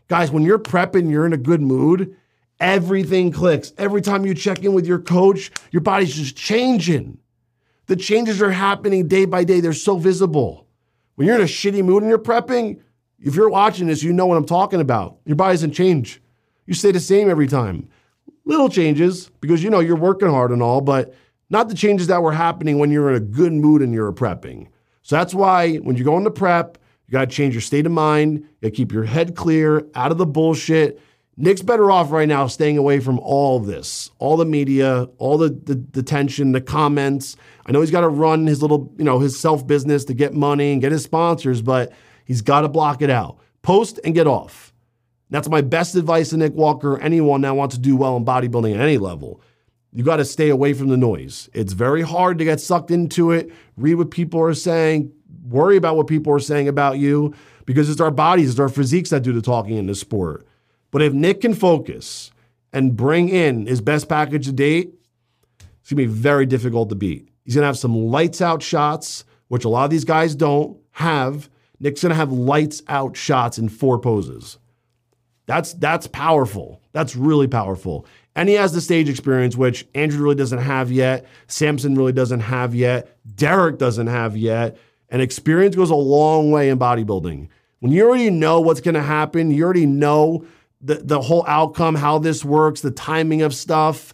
Guys, 0.08 0.32
when 0.32 0.44
you're 0.44 0.60
prepping, 0.60 1.12
you're 1.12 1.26
in 1.26 1.34
a 1.34 1.38
good 1.38 1.62
mood, 1.62 2.16
everything 2.60 3.32
clicks. 3.32 3.74
Every 3.78 4.02
time 4.02 4.26
you 4.26 4.34
check 4.34 4.64
in 4.64 4.74
with 4.74 4.88
your 4.88 5.00
coach, 5.00 5.52
your 5.72 5.82
body's 5.82 6.16
just 6.16 6.36
changing. 6.36 7.20
The 7.88 7.98
changes 7.98 8.42
are 8.42 8.52
happening 8.52 9.08
day 9.08 9.26
by 9.26 9.44
day. 9.44 9.60
They're 9.60 9.74
so 9.74 9.98
visible. 9.98 10.68
When 11.16 11.28
you're 11.28 11.36
in 11.36 11.42
a 11.42 11.46
shitty 11.46 11.84
mood 11.84 12.02
and 12.02 12.10
you're 12.10 12.18
prepping, 12.18 12.80
if 13.20 13.36
you're 13.36 13.50
watching 13.50 13.88
this, 13.88 14.04
you 14.04 14.14
know 14.14 14.26
what 14.26 14.38
I'm 14.38 14.46
talking 14.46 14.80
about. 14.80 15.18
Your 15.26 15.36
body 15.36 15.54
doesn't 15.54 15.74
change. 15.74 16.22
You 16.66 16.74
stay 16.74 16.92
the 16.92 17.00
same 17.02 17.30
every 17.30 17.48
time. 17.48 17.90
Little 18.46 18.70
changes 18.70 19.30
because 19.42 19.62
you 19.62 19.70
know 19.70 19.82
you're 19.82 19.98
working 19.98 20.30
hard 20.30 20.52
and 20.52 20.64
all, 20.64 20.80
but 20.82 21.14
not 21.50 21.70
the 21.70 21.76
changes 21.76 22.08
that 22.08 22.22
were 22.22 22.32
happening 22.32 22.80
when 22.80 22.92
you're 22.92 23.10
in 23.10 23.16
a 23.16 23.20
good 23.20 23.54
mood 23.54 23.82
and 23.82 23.94
you're 23.94 24.12
prepping. 24.14 24.68
So 25.02 25.16
that's 25.16 25.34
why 25.34 25.78
when 25.78 25.96
you're 25.96 26.06
going 26.06 26.24
to 26.26 26.32
prep, 26.32 26.78
you 27.08 27.14
got 27.14 27.30
to 27.30 27.36
change 27.36 27.56
your 27.56 27.62
state 27.62 27.86
of 27.86 27.92
mind. 27.92 28.38
You 28.38 28.46
got 28.62 28.68
to 28.68 28.72
keep 28.72 28.92
your 28.92 29.06
head 29.06 29.36
clear, 29.36 29.88
out 29.96 30.12
of 30.12 30.18
the 30.18 30.26
bullshit. 30.26 31.02
Nick's 31.36 31.62
better 31.62 31.90
off 31.90 32.12
right 32.12 32.28
now 32.28 32.48
staying 32.48 32.78
away 32.78 33.00
from 33.00 33.18
all 33.20 33.60
this, 33.60 34.12
all 34.20 34.36
the 34.36 34.46
media, 34.46 35.08
all 35.18 35.38
the, 35.38 35.50
the, 35.50 35.76
the 35.92 36.04
tension, 36.04 36.52
the 36.52 36.62
comments. 36.62 37.38
I 37.66 37.72
know 37.72 37.80
he's 37.80 37.92
got 37.92 38.02
to 38.02 38.10
run 38.10 38.46
his 38.46 38.62
little, 38.62 38.94
you 38.98 39.06
know, 39.06 39.20
his 39.20 39.40
self 39.40 39.66
business 39.66 40.04
to 40.06 40.14
get 40.14 40.34
money 40.34 40.74
and 40.74 40.82
get 40.82 40.92
his 40.92 41.04
sponsors, 41.04 41.62
but 41.62 41.94
he's 42.26 42.42
got 42.42 42.62
to 42.62 42.68
block 42.68 43.02
it 43.02 43.10
out. 43.10 43.40
Post 43.62 44.00
and 44.04 44.14
get 44.14 44.28
off. 44.28 44.74
That's 45.30 45.48
my 45.48 45.62
best 45.62 45.96
advice 45.96 46.32
to 46.32 46.38
Nick 46.38 46.54
Walker, 46.54 47.00
anyone 47.00 47.42
that 47.42 47.56
wants 47.56 47.76
to 47.76 47.82
do 47.82 47.96
well 47.96 48.18
in 48.18 48.26
bodybuilding 48.26 48.74
at 48.74 48.82
any 48.82 48.98
level. 48.98 49.42
You 49.92 50.04
got 50.04 50.18
to 50.18 50.26
stay 50.26 50.50
away 50.50 50.74
from 50.74 50.90
the 50.90 50.98
noise. 50.98 51.50
It's 51.54 51.74
very 51.74 52.02
hard 52.02 52.38
to 52.38 52.46
get 52.46 52.62
sucked 52.62 52.92
into 52.92 53.32
it, 53.32 53.52
read 53.76 53.96
what 53.96 54.12
people 54.12 54.40
are 54.40 54.54
saying, 54.54 55.12
worry 55.44 55.78
about 55.78 55.96
what 55.96 56.08
people 56.08 56.34
are 56.34 56.40
saying 56.40 56.68
about 56.68 57.00
you, 57.00 57.34
because 57.66 57.90
it's 57.90 58.02
our 58.02 58.12
bodies, 58.12 58.52
it's 58.52 58.60
our 58.60 58.70
physiques 58.70 59.10
that 59.10 59.24
do 59.24 59.34
the 59.34 59.42
talking 59.42 59.78
in 59.78 59.88
this 59.88 60.00
sport. 60.00 60.48
But 60.92 61.02
if 61.02 61.14
Nick 61.14 61.42
can 61.42 61.54
focus 61.54 62.32
and 62.72 62.96
bring 62.96 63.30
in 63.30 63.66
his 63.66 63.82
best 63.82 64.08
package 64.08 64.46
to 64.46 64.52
date, 64.52 64.94
it's 65.82 65.90
going 65.90 66.08
to 66.08 66.14
be 66.14 66.20
very 66.20 66.46
difficult 66.46 66.90
to 66.90 66.96
beat. 66.96 67.30
He's 67.46 67.56
going 67.56 67.64
to 67.64 67.68
have 67.68 67.78
some 67.78 67.96
lights 67.96 68.42
out 68.42 68.62
shots, 68.62 69.24
which 69.48 69.66
a 69.66 69.70
lot 69.70 69.86
of 69.86 69.90
these 69.90 70.06
guys 70.06 70.36
don't 70.36 70.78
have. 70.92 71.50
Nick's 71.80 72.02
going 72.02 72.12
to 72.12 72.16
have 72.16 72.32
lights 72.32 72.84
out 72.88 73.18
shots 73.18 73.58
in 73.58 73.70
four 73.70 74.00
poses. 74.00 74.60
That's 75.48 75.74
that's 75.74 76.06
powerful. 76.06 76.84
That's 76.92 77.16
really 77.16 77.48
powerful. 77.48 78.06
And 78.40 78.48
he 78.48 78.56
has 78.56 78.72
the 78.72 78.80
stage 78.80 79.10
experience, 79.10 79.58
which 79.58 79.86
Andrew 79.94 80.24
really 80.24 80.36
doesn't 80.36 80.60
have 80.60 80.94
yet. 80.94 81.26
Samson 81.48 81.94
really 81.96 82.14
doesn't 82.14 82.40
have 82.40 82.74
yet. 82.74 83.18
Derek 83.36 83.78
doesn't 83.78 84.08
have 84.08 84.38
yet. 84.38 84.78
And 85.10 85.22
experience 85.22 85.76
goes 85.76 85.90
a 85.90 85.96
long 85.96 86.50
way 86.50 86.70
in 86.70 86.80
bodybuilding. 86.80 87.50
When 87.80 87.92
you 87.92 88.08
already 88.08 88.30
know 88.30 88.62
what's 88.62 88.80
going 88.80 88.96
to 88.96 89.02
happen, 89.02 89.52
you 89.52 89.66
already 89.66 89.86
know 89.86 90.46
the, 90.80 91.02
the 91.04 91.20
whole 91.20 91.44
outcome, 91.50 91.96
how 91.96 92.18
this 92.18 92.46
works, 92.46 92.80
the 92.80 92.92
timing 92.92 93.42
of 93.42 93.54
stuff, 93.54 94.14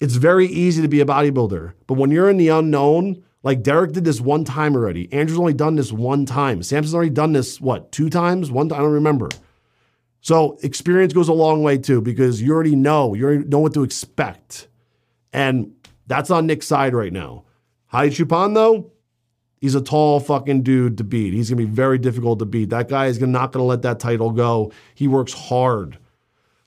it's 0.00 0.14
very 0.14 0.46
easy 0.46 0.80
to 0.80 0.88
be 0.88 1.02
a 1.02 1.04
bodybuilder. 1.04 1.74
But 1.86 1.98
when 1.98 2.10
you're 2.10 2.30
in 2.30 2.38
the 2.38 2.48
unknown, 2.48 3.22
like 3.42 3.62
Derek 3.62 3.92
did 3.92 4.06
this 4.06 4.18
one 4.18 4.44
time 4.46 4.74
already. 4.74 5.12
Andrew's 5.12 5.38
only 5.38 5.52
done 5.52 5.74
this 5.74 5.92
one 5.92 6.24
time. 6.24 6.62
Samson's 6.62 6.94
already 6.94 7.10
done 7.10 7.34
this, 7.34 7.60
what, 7.60 7.92
two 7.92 8.08
times? 8.08 8.50
One 8.50 8.70
time? 8.70 8.78
I 8.78 8.82
don't 8.82 8.92
remember. 8.92 9.28
So 10.22 10.56
experience 10.62 11.12
goes 11.12 11.28
a 11.28 11.32
long 11.32 11.62
way 11.62 11.78
too, 11.78 12.00
because 12.00 12.40
you 12.40 12.52
already 12.52 12.76
know, 12.76 13.12
you 13.12 13.24
already 13.24 13.44
know 13.44 13.58
what 13.58 13.74
to 13.74 13.82
expect. 13.82 14.68
And 15.32 15.72
that's 16.06 16.30
on 16.30 16.46
Nick's 16.46 16.66
side 16.66 16.94
right 16.94 17.12
now. 17.12 17.44
Hadi 17.88 18.10
Choopan, 18.10 18.54
though, 18.54 18.92
he's 19.60 19.74
a 19.74 19.80
tall 19.80 20.20
fucking 20.20 20.62
dude 20.62 20.96
to 20.98 21.04
beat. 21.04 21.34
He's 21.34 21.50
gonna 21.50 21.58
be 21.58 21.70
very 21.70 21.98
difficult 21.98 22.38
to 22.38 22.44
beat. 22.44 22.70
That 22.70 22.88
guy 22.88 23.06
is 23.06 23.20
not 23.20 23.50
gonna 23.50 23.64
let 23.64 23.82
that 23.82 23.98
title 23.98 24.30
go. 24.30 24.72
He 24.94 25.08
works 25.08 25.32
hard. 25.32 25.98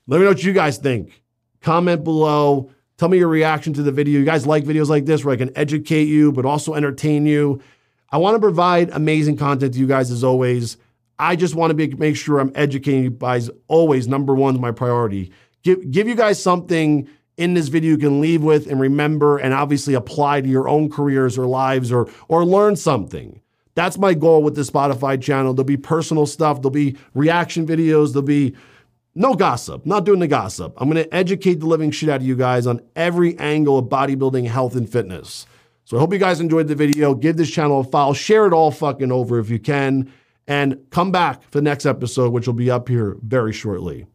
Let 0.06 0.18
me 0.18 0.26
know 0.26 0.32
what 0.32 0.44
you 0.44 0.54
guys 0.54 0.78
think. 0.78 1.24
Comment 1.62 2.04
below. 2.04 2.70
Tell 2.98 3.08
me 3.08 3.18
your 3.18 3.30
reaction 3.30 3.74
to 3.74 3.84
the 3.84 3.92
video. 3.92 4.20
You 4.20 4.26
guys 4.26 4.46
like 4.46 4.66
videos 4.66 4.90
like 4.90 5.06
this 5.06 5.24
where 5.24 5.34
I 5.34 5.38
can 5.38 5.58
educate 5.58 6.06
you, 6.06 6.32
but 6.32 6.46
also 6.46 6.74
entertain 6.74 7.26
you. 7.26 7.62
I 8.10 8.18
want 8.18 8.36
to 8.36 8.40
provide 8.40 8.90
amazing 8.92 9.38
content 9.38 9.74
to 9.74 9.80
you 9.80 9.88
guys 9.88 10.12
as 10.12 10.24
always. 10.24 10.78
I 11.18 11.36
just 11.36 11.56
want 11.56 11.72
to 11.72 11.76
be, 11.76 11.88
make 11.96 12.16
sure 12.16 12.40
I'm 12.40 12.52
educating 12.56 13.04
you 13.04 13.10
guys. 13.12 13.50
Always, 13.68 14.08
number 14.08 14.36
one 14.36 14.56
is 14.56 14.62
my 14.62 14.72
priority. 14.72 15.32
Give, 15.64 15.90
give 15.92 16.08
you 16.08 16.16
guys 16.16 16.42
something 16.42 17.08
in 17.38 17.54
this 17.54 17.68
video 17.68 17.92
you 17.92 17.98
can 17.98 18.22
leave 18.22 18.44
with 18.44 18.68
and 18.68 18.80
remember 18.80 19.38
and 19.38 19.54
obviously 19.54 19.94
apply 19.94 20.42
to 20.42 20.48
your 20.48 20.68
own 20.68 20.90
careers 20.90 21.38
or 21.38 21.46
lives 21.46 21.92
or, 21.92 22.10
or 22.28 22.46
learn 22.46 22.76
something. 22.76 23.42
That's 23.76 23.98
my 23.98 24.14
goal 24.14 24.42
with 24.42 24.56
the 24.56 24.62
Spotify 24.62 25.22
channel. 25.22 25.54
There'll 25.54 25.66
be 25.66 25.78
personal 25.78 26.26
stuff, 26.26 26.62
there'll 26.62 26.72
be 26.72 26.98
reaction 27.14 27.68
videos, 27.68 28.14
there'll 28.14 28.22
be 28.24 28.56
no 29.16 29.34
gossip, 29.34 29.86
not 29.86 30.06
doing 30.06 30.20
the 30.20 30.28
gossip. 30.28 30.74
I'm 30.78 30.90
going 30.90 31.04
to 31.04 31.14
educate 31.14 31.56
the 31.56 31.66
living 31.66 31.92
shit 31.92 32.10
out 32.10 32.22
of 32.22 32.28
you 32.28 32.36
guys 32.36 32.68
on 32.68 32.82
every 32.96 33.38
angle 33.38 33.78
of 33.78 33.86
bodybuilding, 33.86 34.48
health, 34.48 34.76
and 34.76 34.90
fitness. 34.90 35.46
So 35.86 35.98
I 35.98 36.00
hope 36.00 36.14
you 36.14 36.20
guys 36.20 36.40
enjoyed 36.40 36.68
the 36.68 36.76
video. 36.76 37.14
Give 37.14 37.38
this 37.38 37.50
channel 37.50 37.82
a 37.82 37.84
follow, 37.84 38.14
share 38.14 38.48
it 38.48 38.54
all 38.54 38.72
fucking 38.72 39.12
over 39.12 39.40
if 39.40 39.50
you 39.50 39.60
can, 39.60 40.12
and 40.48 40.78
come 40.92 41.12
back 41.12 41.44
for 41.44 41.60
the 41.60 41.62
next 41.62 41.86
episode, 41.86 42.32
which 42.32 42.48
will 42.48 42.54
be 42.54 42.70
up 42.70 42.88
here 42.88 43.18
very 43.22 43.54
shortly. 43.54 44.06